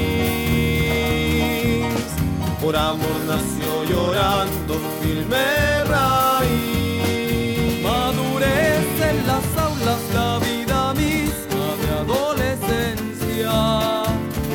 Por 2.59 2.75
amor 2.75 3.17
nació 3.27 3.83
llorando 3.83 4.90
firme 5.31 5.83
raíz. 5.85 7.83
Madurez 7.83 9.01
en 9.09 9.27
las 9.27 9.45
aulas, 9.57 10.01
la 10.13 10.39
vida 10.39 10.93
misma 10.93 11.65
de 11.81 11.89
adolescencia, 12.03 13.53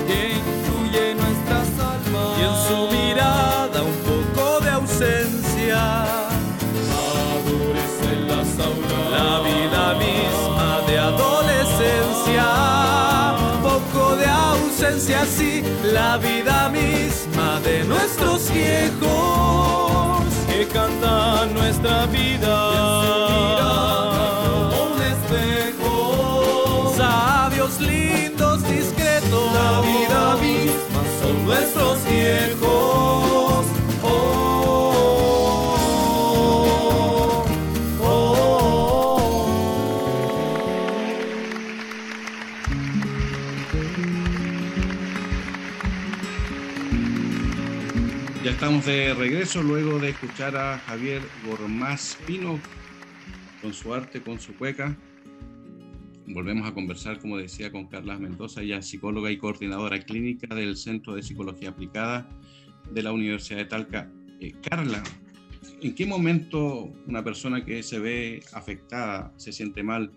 que 0.06 0.18
incluye 0.40 1.14
nuestras 1.14 1.68
almas 1.80 2.28
y 2.38 2.42
en 2.42 2.56
su 2.66 2.78
mirada 2.94 3.78
un 3.82 3.98
poco 4.10 4.44
de 4.60 4.70
ausencia. 4.70 5.82
Madurez 6.92 7.96
en 8.12 8.20
las 8.28 8.48
aulas, 8.58 9.04
la 9.10 9.32
vida 9.40 9.84
misma 10.06 10.70
de 10.88 10.98
adolescencia, 10.98 12.46
poco 13.62 14.16
de 14.16 14.26
ausencia, 14.26 15.24
sí, 15.24 15.62
la 15.92 16.18
vida 16.18 16.68
misma 16.68 17.60
de 17.60 17.84
nuestros 17.84 18.50
viejos 18.52 19.75
nuestra 21.86 22.06
vida. 22.06 22.85
Estamos 48.66 48.86
de 48.86 49.14
regreso 49.14 49.62
luego 49.62 50.00
de 50.00 50.08
escuchar 50.08 50.56
a 50.56 50.78
Javier 50.78 51.22
Gormaz 51.46 52.18
Pino 52.26 52.58
con 53.62 53.72
su 53.72 53.94
arte, 53.94 54.20
con 54.20 54.40
su 54.40 54.56
cueca. 54.56 54.96
Volvemos 56.26 56.68
a 56.68 56.74
conversar, 56.74 57.20
como 57.20 57.38
decía, 57.38 57.70
con 57.70 57.86
Carla 57.86 58.18
Mendoza, 58.18 58.62
ella 58.62 58.82
psicóloga 58.82 59.30
y 59.30 59.36
coordinadora 59.36 60.00
clínica 60.00 60.52
del 60.52 60.76
Centro 60.76 61.14
de 61.14 61.22
Psicología 61.22 61.68
Aplicada 61.68 62.28
de 62.90 63.04
la 63.04 63.12
Universidad 63.12 63.58
de 63.58 63.66
Talca. 63.66 64.10
Eh, 64.40 64.52
Carla, 64.68 65.00
¿en 65.80 65.94
qué 65.94 66.04
momento 66.04 66.92
una 67.06 67.22
persona 67.22 67.64
que 67.64 67.84
se 67.84 68.00
ve 68.00 68.42
afectada, 68.52 69.32
se 69.36 69.52
siente 69.52 69.84
mal, 69.84 70.10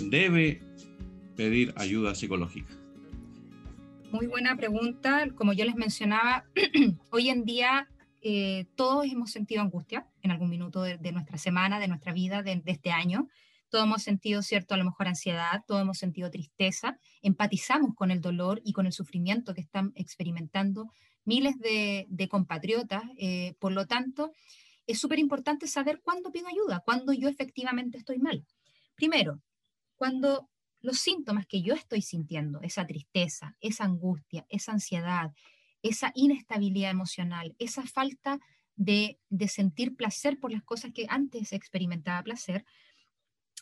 debe 0.00 0.62
pedir 1.34 1.74
ayuda 1.76 2.14
psicológica? 2.14 2.75
Muy 4.16 4.28
buena 4.28 4.56
pregunta. 4.56 5.26
Como 5.34 5.52
yo 5.52 5.66
les 5.66 5.74
mencionaba, 5.74 6.46
hoy 7.10 7.28
en 7.28 7.44
día 7.44 7.86
eh, 8.22 8.64
todos 8.74 9.04
hemos 9.04 9.30
sentido 9.30 9.60
angustia 9.60 10.06
en 10.22 10.30
algún 10.30 10.48
minuto 10.48 10.80
de, 10.80 11.12
nuestra 11.12 11.36
semana, 11.36 11.78
de 11.78 11.86
nuestra 11.86 12.14
vida, 12.14 12.42
de, 12.42 12.62
este 12.64 12.92
año. 12.92 13.28
Todos 13.68 13.84
hemos 13.84 14.02
sentido, 14.02 14.40
cierto, 14.40 14.72
a 14.72 14.78
lo 14.78 14.86
mejor 14.86 15.06
ansiedad, 15.06 15.64
todos 15.66 15.82
hemos 15.82 15.98
sentido 15.98 16.30
tristeza, 16.30 16.98
empatizamos 17.20 17.94
con 17.94 18.10
el 18.10 18.22
dolor 18.22 18.62
y 18.64 18.72
con 18.72 18.86
el 18.86 18.92
sufrimiento 18.94 19.52
que 19.52 19.60
están 19.60 19.92
experimentando 19.96 20.90
miles 21.26 21.58
de, 21.58 22.28
compatriotas. 22.30 23.02
Eh, 23.18 23.54
por 23.58 23.72
lo 23.72 23.86
tanto, 23.86 24.32
es 24.86 24.98
súper 24.98 25.18
importante 25.18 25.66
saber 25.66 26.00
cuándo 26.00 26.32
pido 26.32 26.48
ayuda, 26.48 26.80
cuándo 26.86 27.12
yo 27.12 27.28
efectivamente 27.28 27.98
estoy 27.98 28.18
mal. 28.18 28.46
Primero, 28.94 29.42
cuando 29.94 30.48
los 30.86 31.00
síntomas 31.00 31.46
que 31.46 31.62
yo 31.62 31.74
estoy 31.74 32.00
sintiendo, 32.00 32.60
esa 32.62 32.86
tristeza, 32.86 33.56
esa 33.60 33.82
angustia, 33.82 34.46
esa 34.48 34.70
ansiedad, 34.70 35.32
esa 35.82 36.12
inestabilidad 36.14 36.92
emocional, 36.92 37.56
esa 37.58 37.82
falta 37.82 38.38
de, 38.76 39.18
sentir 39.48 39.96
placer 39.96 40.38
por 40.38 40.52
las 40.52 40.62
cosas 40.62 40.92
que 40.92 41.06
antes 41.08 41.52
experimentaba 41.52 42.22
placer, 42.22 42.64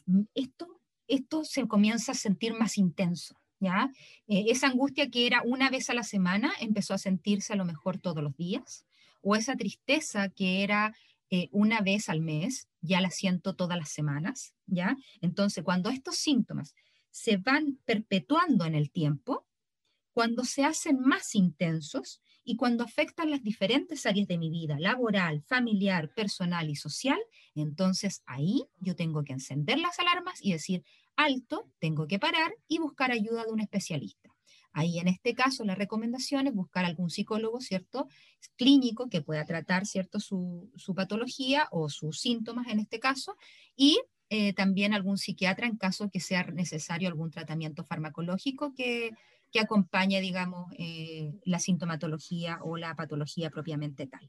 mm, 0.04 0.24
esto, 0.34 0.66
esto 1.08 1.44
se 1.44 1.66
comienza 1.66 2.12
a 2.12 2.14
sentir 2.14 2.52
más 2.52 2.76
intenso. 2.76 3.40
¿ya? 3.58 3.90
Eh, 4.26 4.44
esa 4.48 4.66
angustia 4.66 5.08
que 5.08 5.26
era 5.26 5.40
una 5.46 5.70
vez 5.70 5.88
a 5.88 5.94
la 5.94 6.02
semana 6.02 6.52
empezó 6.60 6.92
a 6.92 6.98
sentirse 6.98 7.54
a 7.54 7.56
lo 7.56 7.64
mejor 7.64 7.96
todos 7.96 8.22
los 8.22 8.36
días, 8.36 8.84
o 9.22 9.34
esa 9.34 9.56
tristeza 9.56 10.28
que 10.28 10.62
era 10.62 10.94
eh, 11.30 11.48
una 11.52 11.80
vez 11.80 12.10
al 12.10 12.20
mes, 12.20 12.68
ya 12.82 13.00
la 13.00 13.10
siento 13.10 13.54
todas 13.54 13.78
las 13.78 13.88
semanas, 13.88 14.52
¿ya? 14.66 14.98
Entonces, 15.22 15.64
cuando 15.64 15.88
estos 15.88 16.16
síntomas 16.16 16.74
se 17.14 17.36
van 17.36 17.78
perpetuando 17.84 18.64
en 18.64 18.74
el 18.74 18.90
tiempo, 18.90 19.46
cuando 20.12 20.42
se 20.42 20.64
hacen 20.64 20.98
más 20.98 21.36
intensos 21.36 22.20
y 22.42 22.56
cuando 22.56 22.82
afectan 22.82 23.30
las 23.30 23.44
diferentes 23.44 24.04
áreas 24.04 24.26
de 24.26 24.36
mi 24.36 24.50
vida, 24.50 24.80
laboral, 24.80 25.40
familiar, 25.42 26.12
personal 26.12 26.68
y 26.68 26.74
social, 26.74 27.18
entonces 27.54 28.24
ahí 28.26 28.64
yo 28.80 28.96
tengo 28.96 29.22
que 29.22 29.32
encender 29.32 29.78
las 29.78 30.00
alarmas 30.00 30.40
y 30.42 30.52
decir, 30.52 30.82
alto, 31.14 31.70
tengo 31.78 32.08
que 32.08 32.18
parar 32.18 32.52
y 32.66 32.80
buscar 32.80 33.12
ayuda 33.12 33.44
de 33.44 33.52
un 33.52 33.60
especialista. 33.60 34.34
Ahí 34.72 34.98
en 34.98 35.06
este 35.06 35.36
caso 35.36 35.64
la 35.64 35.76
recomendación 35.76 36.48
es 36.48 36.52
buscar 36.52 36.84
algún 36.84 37.10
psicólogo, 37.10 37.60
¿cierto? 37.60 38.08
Clínico 38.56 39.08
que 39.08 39.22
pueda 39.22 39.44
tratar, 39.44 39.86
¿cierto? 39.86 40.18
Su, 40.18 40.68
su 40.74 40.96
patología 40.96 41.68
o 41.70 41.88
sus 41.88 42.20
síntomas 42.20 42.66
en 42.66 42.80
este 42.80 42.98
caso 42.98 43.36
y 43.76 44.00
eh, 44.30 44.52
también 44.52 44.94
algún 44.94 45.18
psiquiatra 45.18 45.66
en 45.66 45.76
caso 45.76 46.10
que 46.10 46.20
sea 46.20 46.44
necesario 46.44 47.08
algún 47.08 47.30
tratamiento 47.30 47.84
farmacológico 47.84 48.74
que, 48.74 49.10
que 49.52 49.60
acompañe, 49.60 50.20
digamos, 50.20 50.72
eh, 50.78 51.32
la 51.44 51.60
sintomatología 51.60 52.58
o 52.62 52.76
la 52.76 52.96
patología 52.96 53.50
propiamente 53.50 54.06
tal. 54.06 54.28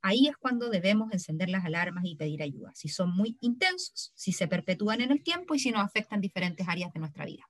ahí 0.00 0.28
es 0.28 0.36
cuando 0.36 0.70
debemos 0.70 1.12
encender 1.12 1.50
las 1.50 1.64
alarmas 1.64 2.04
y 2.06 2.14
pedir 2.14 2.42
ayuda, 2.42 2.72
si 2.74 2.88
son 2.88 3.14
muy 3.14 3.36
intensos, 3.40 4.12
si 4.14 4.32
se 4.32 4.48
perpetúan 4.48 5.00
en 5.00 5.10
el 5.10 5.22
tiempo 5.22 5.54
y 5.54 5.58
si 5.58 5.70
nos 5.70 5.82
afectan 5.84 6.20
diferentes 6.20 6.66
áreas 6.66 6.92
de 6.92 7.00
nuestra 7.00 7.26
vida. 7.26 7.44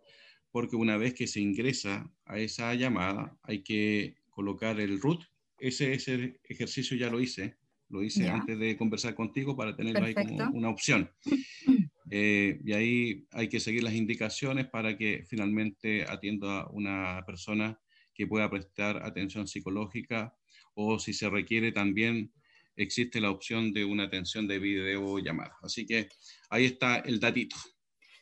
porque 0.51 0.75
una 0.75 0.97
vez 0.97 1.13
que 1.13 1.27
se 1.27 1.41
ingresa 1.41 2.11
a 2.25 2.39
esa 2.39 2.73
llamada 2.75 3.37
hay 3.43 3.63
que 3.63 4.15
colocar 4.29 4.79
el 4.79 4.99
root. 4.99 5.23
Ese, 5.57 5.93
ese 5.93 6.39
ejercicio 6.43 6.97
ya 6.97 7.09
lo 7.09 7.19
hice, 7.19 7.57
lo 7.89 8.03
hice 8.03 8.27
antes 8.27 8.57
de 8.57 8.75
conversar 8.77 9.15
contigo 9.15 9.55
para 9.55 9.75
tenerlo 9.75 10.05
ahí 10.05 10.13
como 10.13 10.49
una 10.51 10.69
opción. 10.69 11.11
Eh, 12.11 12.61
y 12.63 12.71
ahí 12.73 13.27
hay 13.31 13.49
que 13.49 13.59
seguir 13.59 13.81
las 13.81 13.95
indicaciones 13.95 14.67
para 14.67 14.95
que 14.95 15.25
finalmente 15.27 16.05
atienda 16.07 16.61
a 16.61 16.69
una 16.69 17.23
persona 17.25 17.79
que 18.13 18.27
pueda 18.27 18.47
prestar 18.47 19.03
atención 19.03 19.47
psicológica 19.47 20.35
o 20.75 20.99
si 20.99 21.13
se 21.13 21.27
requiere 21.31 21.71
también 21.71 22.31
existe 22.75 23.19
la 23.19 23.31
opción 23.31 23.73
de 23.73 23.85
una 23.85 24.03
atención 24.03 24.47
de 24.47 24.59
video 24.59 25.17
llamada. 25.19 25.57
Así 25.63 25.85
que 25.85 26.09
ahí 26.49 26.65
está 26.65 26.97
el 26.97 27.19
datito. 27.19 27.55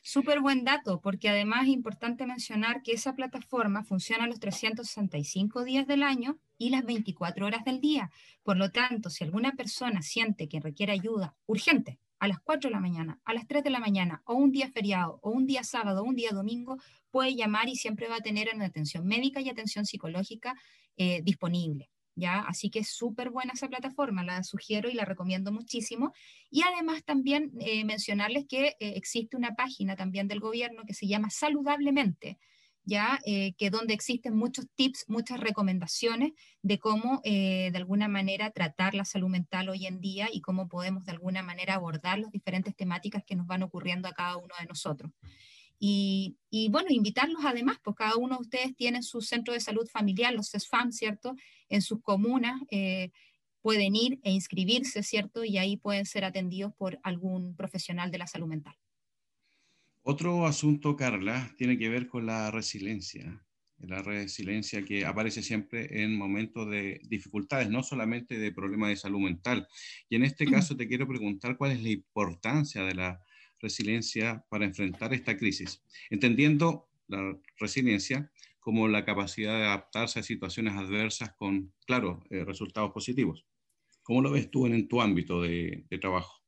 Súper 0.02 0.40
buen 0.40 0.64
dato, 0.64 1.00
porque 1.00 1.28
además 1.28 1.62
es 1.62 1.68
importante 1.68 2.26
mencionar 2.26 2.82
que 2.82 2.92
esa 2.92 3.14
plataforma 3.14 3.84
funciona 3.84 4.26
los 4.26 4.38
365 4.38 5.64
días 5.64 5.86
del 5.86 6.02
año 6.02 6.38
y 6.58 6.70
las 6.70 6.84
24 6.84 7.46
horas 7.46 7.64
del 7.64 7.80
día. 7.80 8.10
Por 8.42 8.56
lo 8.56 8.70
tanto, 8.70 9.10
si 9.10 9.24
alguna 9.24 9.52
persona 9.52 10.02
siente 10.02 10.48
que 10.48 10.60
requiere 10.60 10.92
ayuda 10.92 11.34
urgente 11.46 11.98
a 12.18 12.28
las 12.28 12.40
4 12.40 12.70
de 12.70 12.74
la 12.74 12.80
mañana, 12.80 13.20
a 13.24 13.34
las 13.34 13.46
3 13.46 13.62
de 13.64 13.70
la 13.70 13.80
mañana, 13.80 14.22
o 14.24 14.34
un 14.34 14.50
día 14.50 14.70
feriado, 14.70 15.18
o 15.22 15.30
un 15.30 15.46
día 15.46 15.62
sábado, 15.64 16.02
o 16.02 16.04
un 16.04 16.16
día 16.16 16.30
domingo, 16.30 16.78
puede 17.10 17.34
llamar 17.34 17.68
y 17.68 17.76
siempre 17.76 18.08
va 18.08 18.16
a 18.16 18.20
tener 18.20 18.48
una 18.54 18.66
atención 18.66 19.06
médica 19.06 19.40
y 19.40 19.48
atención 19.48 19.84
psicológica 19.84 20.54
eh, 20.96 21.20
disponible. 21.22 21.90
¿ya? 22.16 22.40
Así 22.40 22.70
que 22.70 22.80
es 22.80 22.88
súper 22.88 23.30
buena 23.30 23.52
esa 23.54 23.68
plataforma, 23.68 24.24
la 24.24 24.42
sugiero 24.44 24.88
y 24.88 24.94
la 24.94 25.04
recomiendo 25.04 25.52
muchísimo. 25.52 26.12
Y 26.50 26.62
además 26.62 27.04
también 27.04 27.52
eh, 27.60 27.84
mencionarles 27.84 28.46
que 28.46 28.68
eh, 28.68 28.76
existe 28.96 29.36
una 29.36 29.54
página 29.54 29.96
también 29.96 30.28
del 30.28 30.40
gobierno 30.40 30.84
que 30.86 30.94
se 30.94 31.06
llama 31.06 31.30
Saludablemente, 31.30 32.38
¿ya? 32.84 33.18
Eh, 33.26 33.54
que 33.54 33.70
donde 33.70 33.94
existen 33.94 34.36
muchos 34.36 34.66
tips, 34.74 35.04
muchas 35.08 35.40
recomendaciones 35.40 36.32
de 36.62 36.78
cómo 36.78 37.20
de 37.24 37.72
alguna 37.74 38.08
manera 38.08 38.50
tratar 38.50 38.94
la 38.94 39.04
salud 39.04 39.28
mental 39.28 39.68
hoy 39.68 39.86
en 39.86 40.00
día 40.00 40.28
y 40.32 40.40
cómo 40.40 40.68
podemos 40.68 41.04
de 41.04 41.12
alguna 41.12 41.42
manera 41.42 41.74
abordar 41.74 42.18
las 42.18 42.30
diferentes 42.30 42.74
temáticas 42.76 43.24
que 43.24 43.36
nos 43.36 43.46
van 43.46 43.62
ocurriendo 43.62 44.08
a 44.08 44.12
cada 44.12 44.36
uno 44.36 44.54
de 44.58 44.66
nosotros. 44.66 45.12
Y, 45.86 46.68
bueno, 46.70 46.88
invitarlos 46.90 47.44
además, 47.44 47.78
pues 47.82 47.96
cada 47.96 48.16
uno 48.16 48.36
de 48.36 48.42
ustedes 48.42 48.76
tiene 48.76 49.02
su 49.02 49.20
centro 49.20 49.52
de 49.52 49.60
salud 49.60 49.86
familiar, 49.88 50.32
los 50.32 50.50
CESFAM, 50.50 50.92
¿cierto? 50.92 51.34
En 51.68 51.82
sus 51.82 52.00
comunas 52.00 52.60
eh, 52.70 53.10
pueden 53.60 53.94
ir 53.94 54.18
e 54.22 54.32
inscribirse, 54.32 55.02
¿cierto? 55.02 55.44
Y 55.44 55.58
ahí 55.58 55.76
pueden 55.76 56.06
ser 56.06 56.24
atendidos 56.24 56.72
por 56.74 56.98
algún 57.02 57.54
profesional 57.54 58.10
de 58.10 58.18
la 58.18 58.26
salud 58.26 58.46
mental. 58.46 58.74
Otro 60.06 60.46
asunto, 60.46 60.96
Carla, 60.96 61.54
tiene 61.56 61.78
que 61.78 61.88
ver 61.88 62.08
con 62.08 62.26
la 62.26 62.50
resiliencia. 62.50 63.42
La 63.78 64.02
resiliencia 64.02 64.84
que 64.84 65.06
aparece 65.06 65.42
siempre 65.42 66.02
en 66.02 66.14
momentos 66.14 66.70
de 66.70 67.00
dificultades, 67.08 67.70
no 67.70 67.82
solamente 67.82 68.38
de 68.38 68.52
problemas 68.52 68.90
de 68.90 68.96
salud 68.96 69.20
mental. 69.20 69.66
Y 70.10 70.16
en 70.16 70.24
este 70.24 70.44
caso 70.44 70.76
te 70.76 70.88
quiero 70.88 71.08
preguntar 71.08 71.56
cuál 71.56 71.72
es 71.72 71.82
la 71.82 71.88
importancia 71.88 72.82
de 72.82 72.94
la 72.94 73.22
resiliencia 73.60 74.44
para 74.50 74.66
enfrentar 74.66 75.14
esta 75.14 75.38
crisis, 75.38 75.82
entendiendo 76.10 76.86
la 77.08 77.38
resiliencia 77.58 78.30
como 78.60 78.88
la 78.88 79.06
capacidad 79.06 79.56
de 79.56 79.64
adaptarse 79.64 80.20
a 80.20 80.22
situaciones 80.22 80.74
adversas 80.74 81.32
con, 81.34 81.72
claro, 81.86 82.22
eh, 82.28 82.44
resultados 82.44 82.92
positivos. 82.92 83.46
¿Cómo 84.02 84.20
lo 84.20 84.30
ves 84.30 84.50
tú 84.50 84.66
en, 84.66 84.86
tu 84.86 85.00
ámbito 85.00 85.40
de, 85.40 85.86
trabajo? 85.98 86.43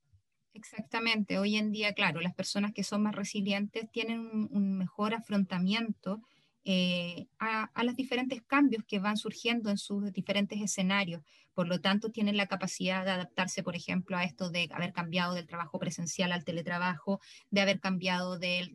Exactamente. 0.57 1.39
Hoy 1.39 1.57
en 1.57 1.71
día, 1.71 1.93
claro, 1.93 2.23
las 2.23 2.35
personas 2.35 2.73
que 2.73 2.83
son 2.83 3.03
más 3.03 3.15
resilientes 3.15 3.91
tienen 3.91 4.49
un 4.51 4.79
mejor 4.79 5.13
afrontamiento 5.13 6.23
eh, 6.65 7.27
a, 7.39 7.71
los 7.85 7.95
diferentes 7.95 8.43
cambios 8.43 8.83
que 8.85 8.99
van 8.99 9.19
surgiendo 9.19 9.69
en 9.69 9.77
sus 9.77 10.11
diferentes 10.15 10.59
escenarios. 10.63 11.23
Por 11.53 11.69
lo 11.69 11.83
tanto, 11.83 12.11
tienen 12.11 12.39
la 12.39 12.47
capacidad 12.47 13.05
de 13.05 13.11
adaptarse, 13.11 13.63
por 13.63 13.77
ejemplo, 13.77 14.17
a 14.17 14.25
esto 14.25 14.49
de 14.49 14.71
haber 14.73 14.95
cambiado 14.95 15.35
del 15.35 15.47
trabajo 15.47 15.79
presencial 15.79 16.33
al 16.33 16.45
teletrabajo, 16.45 17.21
de 17.51 17.61
haber 17.61 17.79
cambiado 17.79 18.39
de, 18.39 18.73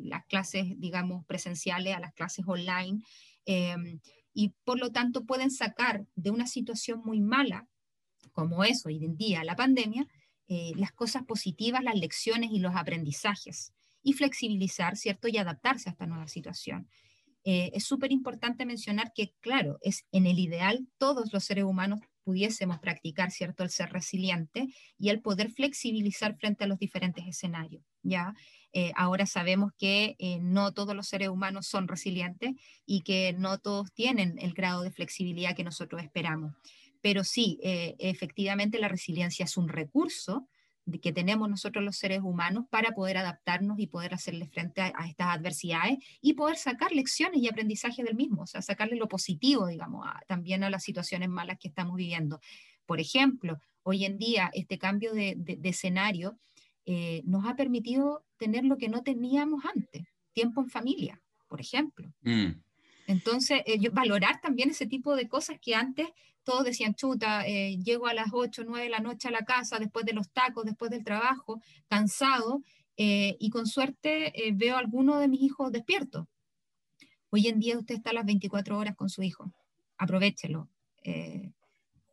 las 0.00 0.24
clases, 0.24 0.64
digamos, 0.78 1.26
presenciales 1.26 1.94
a 1.94 2.00
las 2.00 2.14
clases 2.14 2.46
online. 2.48 3.02
Em, 3.44 4.00
y 4.32 4.54
por 4.64 4.78
lo 4.78 4.90
tanto 4.90 5.26
pueden 5.26 5.50
sacar 5.50 6.06
de 6.16 6.30
una 6.30 6.46
situación 6.46 7.02
muy 7.04 7.20
mala, 7.20 7.68
como 8.32 8.64
es 8.64 8.86
hoy 8.86 9.04
en 9.04 9.16
día 9.16 9.44
la 9.44 9.54
pandemia, 9.54 10.08
eh, 10.50 10.72
las 10.76 10.92
cosas 10.92 11.24
positivas, 11.24 11.84
las 11.84 11.94
lecciones 11.94 12.50
y 12.52 12.58
los 12.58 12.74
aprendizajes 12.74 13.74
y 14.02 14.14
flexibilizar, 14.14 14.96
¿cierto? 14.96 15.28
Y 15.28 15.36
adaptarse 15.36 15.90
a 15.90 15.92
esta 15.92 16.06
nueva 16.06 16.26
situación. 16.26 16.88
Eh, 17.44 17.70
es 17.74 17.84
súper 17.84 18.12
importante 18.12 18.64
mencionar 18.64 19.12
que, 19.14 19.34
claro, 19.40 19.78
es 19.82 20.06
en 20.10 20.26
el 20.26 20.38
ideal 20.38 20.88
todos 20.96 21.34
los 21.34 21.44
seres 21.44 21.64
humanos 21.64 22.00
pudiésemos 22.24 22.78
practicar, 22.78 23.30
¿cierto?, 23.30 23.62
el 23.62 23.68
ser 23.68 23.92
resiliente 23.92 24.68
y 24.98 25.10
el 25.10 25.20
poder 25.20 25.50
flexibilizar 25.50 26.36
frente 26.36 26.64
a 26.64 26.66
los 26.66 26.78
diferentes 26.78 27.26
escenarios, 27.26 27.82
¿ya? 28.02 28.34
Eh, 28.72 28.92
ahora 28.96 29.26
sabemos 29.26 29.72
que 29.78 30.16
no 30.40 30.72
todos 30.72 30.94
los 30.94 31.08
seres 31.08 31.28
humanos 31.28 31.66
son 31.66 31.88
resilientes 31.88 32.52
y 32.86 33.02
que 33.02 33.34
no 33.38 33.58
todos 33.58 33.92
tienen 33.92 34.38
el 34.38 34.52
grado 34.54 34.82
de 34.82 34.90
flexibilidad 34.90 35.54
que 35.54 35.64
nosotros 35.64 36.02
esperamos. 36.02 36.54
Pero 37.08 37.24
sí, 37.24 37.58
efectivamente 37.62 38.78
la 38.78 38.88
resiliencia 38.88 39.46
es 39.46 39.56
un 39.56 39.68
recurso 39.70 40.46
que 40.98 41.12
tenemos 41.12 41.48
nosotros 41.48 41.82
los 41.82 41.96
seres 41.96 42.20
humanos 42.22 42.64
para 42.70 42.92
poder 42.92 43.18
adaptarnos 43.18 43.78
y 43.78 43.86
poder 43.86 44.14
hacerle 44.14 44.46
frente 44.46 44.80
a, 44.80 44.92
estas 45.06 45.36
adversidades 45.36 45.98
y 46.20 46.34
poder 46.34 46.56
sacar 46.56 46.92
lecciones 46.92 47.42
y 47.42 47.48
aprendizaje 47.48 48.02
del 48.02 48.14
mismo, 48.14 48.42
o 48.42 48.46
sea, 48.46 48.62
sacarle 48.62 48.96
lo 48.96 49.08
positivo, 49.08 49.66
digamos, 49.66 50.06
también 50.26 50.64
a 50.64 50.70
las 50.70 50.82
situaciones 50.82 51.28
malas 51.28 51.58
que 51.58 51.68
estamos 51.68 51.96
viviendo. 51.96 52.40
Por 52.86 53.00
ejemplo, 53.00 53.58
hoy 53.82 54.04
en 54.04 54.18
día 54.18 54.50
este 54.52 54.78
cambio 54.78 55.12
de, 55.12 55.36
escenario 55.64 56.38
eh, 56.86 57.22
nos 57.24 57.46
ha 57.46 57.54
permitido 57.54 58.24
tener 58.36 58.64
lo 58.64 58.78
que 58.78 58.88
no 58.90 59.02
teníamos 59.02 59.64
antes, 59.66 60.06
tiempo 60.32 60.60
en 60.60 60.68
familia, 60.68 61.20
por 61.48 61.60
ejemplo. 61.60 62.12
Mm. 62.22 62.52
Entonces, 63.06 63.62
eh, 63.64 63.88
valorar 63.90 64.40
también 64.42 64.70
ese 64.70 64.86
tipo 64.86 65.16
de 65.16 65.28
cosas 65.28 65.58
que 65.60 65.74
antes 65.74 66.08
todos 66.48 66.64
decían, 66.64 66.94
chuta, 66.94 67.46
eh, 67.46 67.76
llego 67.76 68.06
a 68.06 68.14
las 68.14 68.28
8, 68.32 68.62
9 68.66 68.84
de 68.84 68.90
la 68.90 69.00
noche 69.00 69.28
a 69.28 69.30
la 69.30 69.44
casa, 69.44 69.78
después 69.78 70.06
de 70.06 70.14
los 70.14 70.30
tacos, 70.30 70.64
después 70.64 70.90
del 70.90 71.04
trabajo, 71.04 71.60
cansado, 71.88 72.62
eh, 72.96 73.36
y 73.38 73.50
con 73.50 73.66
suerte 73.66 74.32
eh, 74.34 74.52
veo 74.54 74.76
a 74.76 74.78
alguno 74.78 75.18
de 75.18 75.28
mis 75.28 75.42
hijos 75.42 75.70
despiertos. 75.70 76.26
Hoy 77.28 77.48
en 77.48 77.60
día 77.60 77.76
usted 77.76 77.96
está 77.96 78.10
a 78.10 78.12
las 78.14 78.24
24 78.24 78.78
horas 78.78 78.96
con 78.96 79.10
su 79.10 79.22
hijo, 79.22 79.52
aprovechelo, 79.98 80.70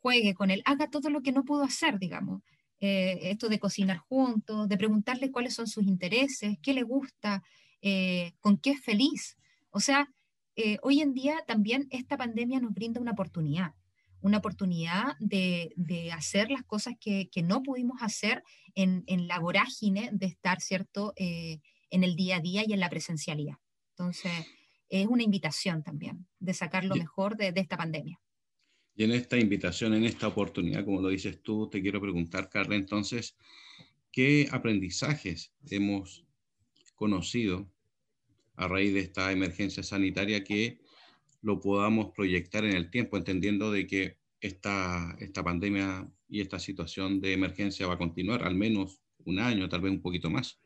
juegue 0.01 0.33
con 0.33 0.51
él, 0.51 0.61
haga 0.65 0.89
todo 0.89 1.09
lo 1.09 1.21
que 1.21 1.31
no 1.31 1.45
pudo 1.45 1.63
hacer, 1.63 1.97
digamos. 1.97 2.41
esto 2.79 3.47
de 3.47 3.57
cocinar 3.57 3.99
juntos, 3.99 4.67
de 4.67 4.77
preguntarle 4.77 5.31
cuáles 5.31 5.53
son 5.53 5.67
sus 5.67 5.85
intereses, 5.85 6.57
qué 6.61 6.73
le 6.73 6.83
gusta, 6.83 7.41
con 8.41 8.57
qué 8.57 8.71
es 8.71 8.81
feliz. 8.83 9.37
O 9.69 9.79
sea, 9.79 10.09
hoy 10.81 10.99
en 10.99 11.13
día 11.13 11.37
también 11.47 11.87
esta 11.89 12.17
pandemia 12.17 12.59
nos 12.59 12.73
brinda 12.73 12.99
una 12.99 13.11
oportunidad 13.11 13.73
una 14.25 14.39
oportunidad 14.39 15.15
de, 15.19 15.71
hacer 16.11 16.49
las 16.49 16.63
cosas 16.63 16.95
que, 16.99 17.29
no 17.43 17.61
pudimos 17.61 18.01
hacer 18.01 18.41
en, 18.73 19.03
la 19.27 19.39
vorágine 19.39 20.09
de 20.13 20.25
estar, 20.25 20.61
¿cierto?, 20.61 21.13
eh, 21.15 21.59
en 21.91 22.03
el 22.03 22.15
día 22.15 22.37
a 22.37 22.39
día 22.39 22.63
y 22.65 22.73
en 22.73 22.79
la 22.79 22.89
presencialidad. 22.89 23.57
Entonces, 23.91 24.31
es 24.89 25.05
una 25.05 25.21
invitación 25.21 25.83
también 25.83 26.25
de 26.39 26.55
sacar 26.55 26.85
lo 26.85 26.95
mejor 26.95 27.37
de, 27.37 27.53
esta 27.55 27.77
pandemia. 27.77 28.19
Y 28.95 29.03
en 29.03 29.11
esta 29.11 29.37
invitación, 29.37 29.93
en 29.93 30.05
esta 30.05 30.27
oportunidad, 30.27 30.83
como 30.83 31.01
lo 31.01 31.09
dices 31.09 31.43
tú, 31.43 31.69
te 31.69 31.79
quiero 31.83 32.01
preguntar, 32.01 32.49
Carla, 32.49 32.75
entonces, 32.75 33.35
¿qué 34.11 34.47
aprendizajes 34.51 35.51
hemos 35.69 36.25
conocido 36.95 37.69
a 38.55 38.67
raíz 38.67 38.91
de 38.91 39.01
esta 39.01 39.31
emergencia 39.31 39.83
sanitaria 39.83 40.43
que 40.43 40.79
lo 41.45 41.59
podamos 41.59 42.11
proyectar 42.11 42.65
en 42.65 42.75
el 42.75 42.89
tiempo, 42.89 43.17
entendiendo 43.17 43.71
de 43.71 43.85
que 43.85 44.17
esta, 44.41 45.15
esta 45.19 45.43
pandemia 45.43 46.09
y 46.27 46.41
esta 46.41 46.57
situación 46.57 47.21
de 47.21 47.33
emergencia 47.33 47.85
va 47.85 47.93
a 47.93 47.99
continuar 47.99 48.43
al 48.43 48.55
menos 48.55 48.99
un 49.25 49.37
año, 49.37 49.69
tal 49.69 49.81
vez 49.81 49.91
un 49.91 50.01
poquito 50.01 50.31
más. 50.31 50.59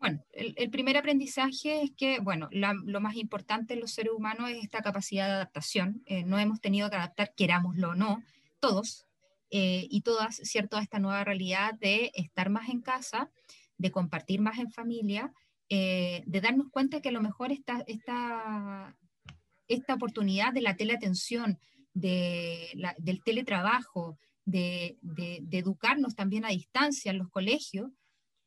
Bueno, 0.00 0.24
el, 0.32 0.70
primer 0.70 0.96
aprendizaje 0.96 1.82
es 1.82 1.90
que, 1.92 2.18
bueno, 2.20 2.48
lo 2.50 3.00
más 3.02 3.16
importante 3.16 3.74
en 3.74 3.80
los 3.80 3.92
seres 3.92 4.12
humanos 4.14 4.50
es 4.50 4.64
esta 4.64 4.80
capacidad 4.80 5.26
de 5.26 5.32
adaptación. 5.34 6.02
Eh, 6.06 6.24
no 6.24 6.38
hemos 6.38 6.62
tenido 6.62 6.88
que 6.88 6.96
adaptar, 6.96 7.34
querámoslo 7.34 7.90
o 7.90 7.94
no, 7.94 8.22
todos 8.60 9.06
eh, 9.50 9.86
y 9.90 10.00
todas, 10.00 10.36
¿cierto?, 10.36 10.78
a 10.78 10.82
esta 10.82 10.98
nueva 10.98 11.24
realidad 11.24 11.74
de 11.74 12.10
estar 12.14 12.48
más 12.48 12.70
en 12.70 12.80
casa, 12.80 13.30
de 13.76 13.90
compartir 13.90 14.40
más 14.40 14.58
en 14.58 14.70
familia, 14.70 15.32
eh, 15.68 16.22
de 16.26 16.40
darnos 16.40 16.70
cuenta 16.70 17.00
que 17.00 17.10
a 17.10 17.12
lo 17.12 17.22
mejor 17.22 17.52
esta, 17.52 17.84
esta, 17.86 18.96
esta 19.68 19.94
oportunidad 19.94 20.52
de 20.52 20.62
la 20.62 20.76
teleatención, 20.76 21.58
de 21.92 22.68
del 22.98 23.22
teletrabajo, 23.22 24.18
de, 24.44 24.98
de, 25.00 25.42
educarnos 25.52 26.14
también 26.14 26.44
a 26.44 26.48
distancia 26.48 27.10
en 27.10 27.18
los 27.18 27.30
colegios, 27.30 27.90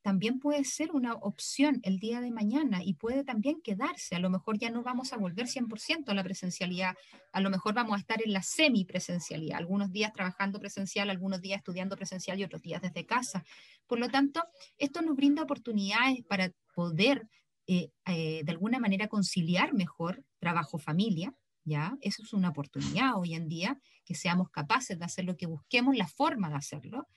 también 0.08 0.39
puede 0.39 0.63
ser 0.63 0.91
una 0.91 1.15
opción 1.15 1.82
el 1.84 1.99
día 1.99 2.21
de 2.21 2.32
mañana 2.32 2.82
y 2.82 2.93
puede 2.93 3.25
también 3.25 3.60
quedarse. 3.62 4.15
A 4.15 4.19
lo 4.19 4.30
mejor 4.30 4.58
ya 4.58 4.69
no 4.69 4.82
vamos 4.82 5.12
a 5.12 5.17
volver 5.17 5.47
100% 5.47 6.08
a 6.08 6.13
la 6.13 6.23
presencialidad, 6.23 6.95
a 7.34 7.41
lo 7.41 7.49
mejor 7.49 7.73
vamos 7.73 7.97
a 7.97 7.99
estar 7.99 8.21
en 8.23 8.32
la 8.32 8.41
semipresencialidad, 8.41 9.58
algunos 9.58 9.91
días 9.91 10.13
trabajando 10.13 10.60
presencial, 10.60 11.10
algunos 11.10 11.41
días 11.41 11.58
estudiando 11.58 11.97
presencial 11.97 12.39
y 12.39 12.45
otros 12.45 12.62
días 12.62 12.82
desde 12.82 13.06
casa. 13.06 13.43
Por 13.86 13.99
lo 13.99 14.08
tanto, 14.08 14.43
esto 14.77 15.01
nos 15.01 15.15
brinda 15.17 15.43
oportunidades 15.43 16.23
para 16.23 16.53
poder 16.73 17.27
eh, 17.67 17.91
eh, 18.06 18.41
de 18.43 18.51
alguna 18.51 18.80
manera 18.80 19.08
conciliar 19.08 19.73
mejor 19.73 20.23
trabajo-familia, 20.39 21.34
¿ya? 21.65 21.97
Eso 22.01 22.23
es 22.23 22.32
una 22.34 22.49
oportunidad 22.49 23.17
hoy 23.17 23.34
en 23.34 23.49
día, 23.49 23.80
que 24.06 24.15
seamos 24.15 24.49
capaces 24.49 24.97
de 24.97 25.06
hacer 25.06 25.25
lo 25.25 25.36
que 25.36 25.47
busquemos, 25.47 25.95
la 25.95 26.08
forma 26.08 26.49
de 26.49 26.56
hacerlo. 26.56 27.08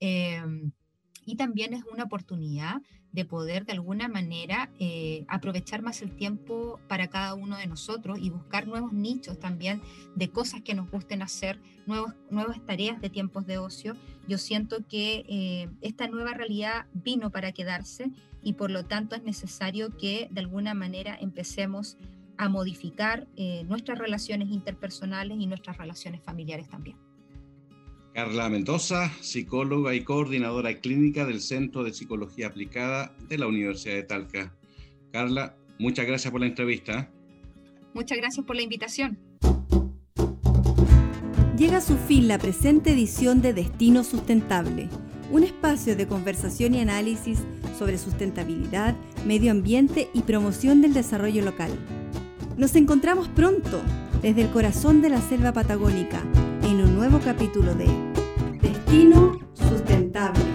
Em, 0.00 0.72
y 1.24 1.36
también 1.36 1.72
es 1.72 1.84
una 1.90 2.04
oportunidad 2.04 2.82
de 3.12 3.24
poder 3.24 3.64
de 3.64 3.72
alguna 3.72 4.08
manera 4.08 4.70
eh, 4.78 5.24
aprovechar 5.28 5.82
más 5.82 6.02
el 6.02 6.14
tiempo 6.16 6.80
para 6.88 7.08
cada 7.08 7.34
uno 7.34 7.56
de 7.56 7.66
nosotros 7.66 8.18
y 8.20 8.28
buscar 8.28 8.66
nuevos 8.66 8.92
nichos 8.92 9.38
también 9.38 9.80
de 10.16 10.30
cosas 10.30 10.62
que 10.62 10.74
nos 10.74 10.90
gusten 10.90 11.22
hacer, 11.22 11.60
nuevos, 11.86 12.12
nuevas 12.30 12.64
tareas 12.66 13.00
de 13.00 13.10
tiempos 13.10 13.46
de 13.46 13.58
ocio. 13.58 13.96
Yo 14.28 14.36
siento 14.36 14.86
que 14.88 15.24
eh, 15.28 15.70
esta 15.80 16.08
nueva 16.08 16.34
realidad 16.34 16.86
vino 16.92 17.30
para 17.30 17.52
quedarse 17.52 18.10
y 18.44 18.52
por 18.52 18.70
lo 18.70 18.84
tanto 18.84 19.16
es 19.16 19.24
necesario 19.24 19.96
que 19.96 20.28
de 20.30 20.40
alguna 20.40 20.74
manera 20.74 21.16
empecemos 21.20 21.96
a 22.36 22.48
modificar 22.48 23.26
eh, 23.36 23.64
nuestras 23.64 23.98
relaciones 23.98 24.50
interpersonales 24.50 25.38
y 25.40 25.46
nuestras 25.46 25.78
relaciones 25.78 26.22
familiares 26.22 26.68
también. 26.68 26.96
Carla 28.12 28.48
Mendoza, 28.48 29.10
psicóloga 29.20 29.94
y 29.94 30.04
coordinadora 30.04 30.74
clínica 30.80 31.24
del 31.24 31.40
Centro 31.40 31.82
de 31.82 31.92
Psicología 31.92 32.48
Aplicada 32.48 33.12
de 33.28 33.38
la 33.38 33.48
Universidad 33.48 33.94
de 33.94 34.04
Talca. 34.04 34.54
Carla, 35.10 35.56
muchas 35.78 36.06
gracias 36.06 36.30
por 36.30 36.40
la 36.40 36.46
entrevista. 36.46 37.10
Muchas 37.92 38.18
gracias 38.18 38.44
por 38.46 38.54
la 38.54 38.62
invitación. 38.62 39.18
Llega 41.56 41.78
a 41.78 41.80
su 41.80 41.96
fin 41.96 42.28
la 42.28 42.38
presente 42.38 42.92
edición 42.92 43.40
de 43.40 43.52
Destino 43.52 44.02
Sustentable, 44.04 44.88
un 45.30 45.44
espacio 45.44 45.96
de 45.96 46.06
conversación 46.06 46.74
y 46.74 46.80
análisis 46.80 47.40
sobre 47.78 47.98
sustentabilidad, 47.98 48.94
medio 49.26 49.50
ambiente 49.50 50.08
y 50.14 50.22
promoción 50.22 50.80
del 50.80 50.94
desarrollo 50.94 51.44
local. 51.44 51.70
Nos 52.56 52.76
encontramos 52.76 53.28
pronto 53.28 53.80
desde 54.22 54.42
el 54.42 54.50
corazón 54.50 55.02
de 55.02 55.10
la 55.10 55.20
selva 55.20 55.52
patagónica 55.52 56.22
en 56.62 56.80
un 56.80 56.94
nuevo 56.94 57.20
capítulo 57.20 57.74
de 57.74 57.86
Destino 58.62 59.38
Sustentable. 59.54 60.53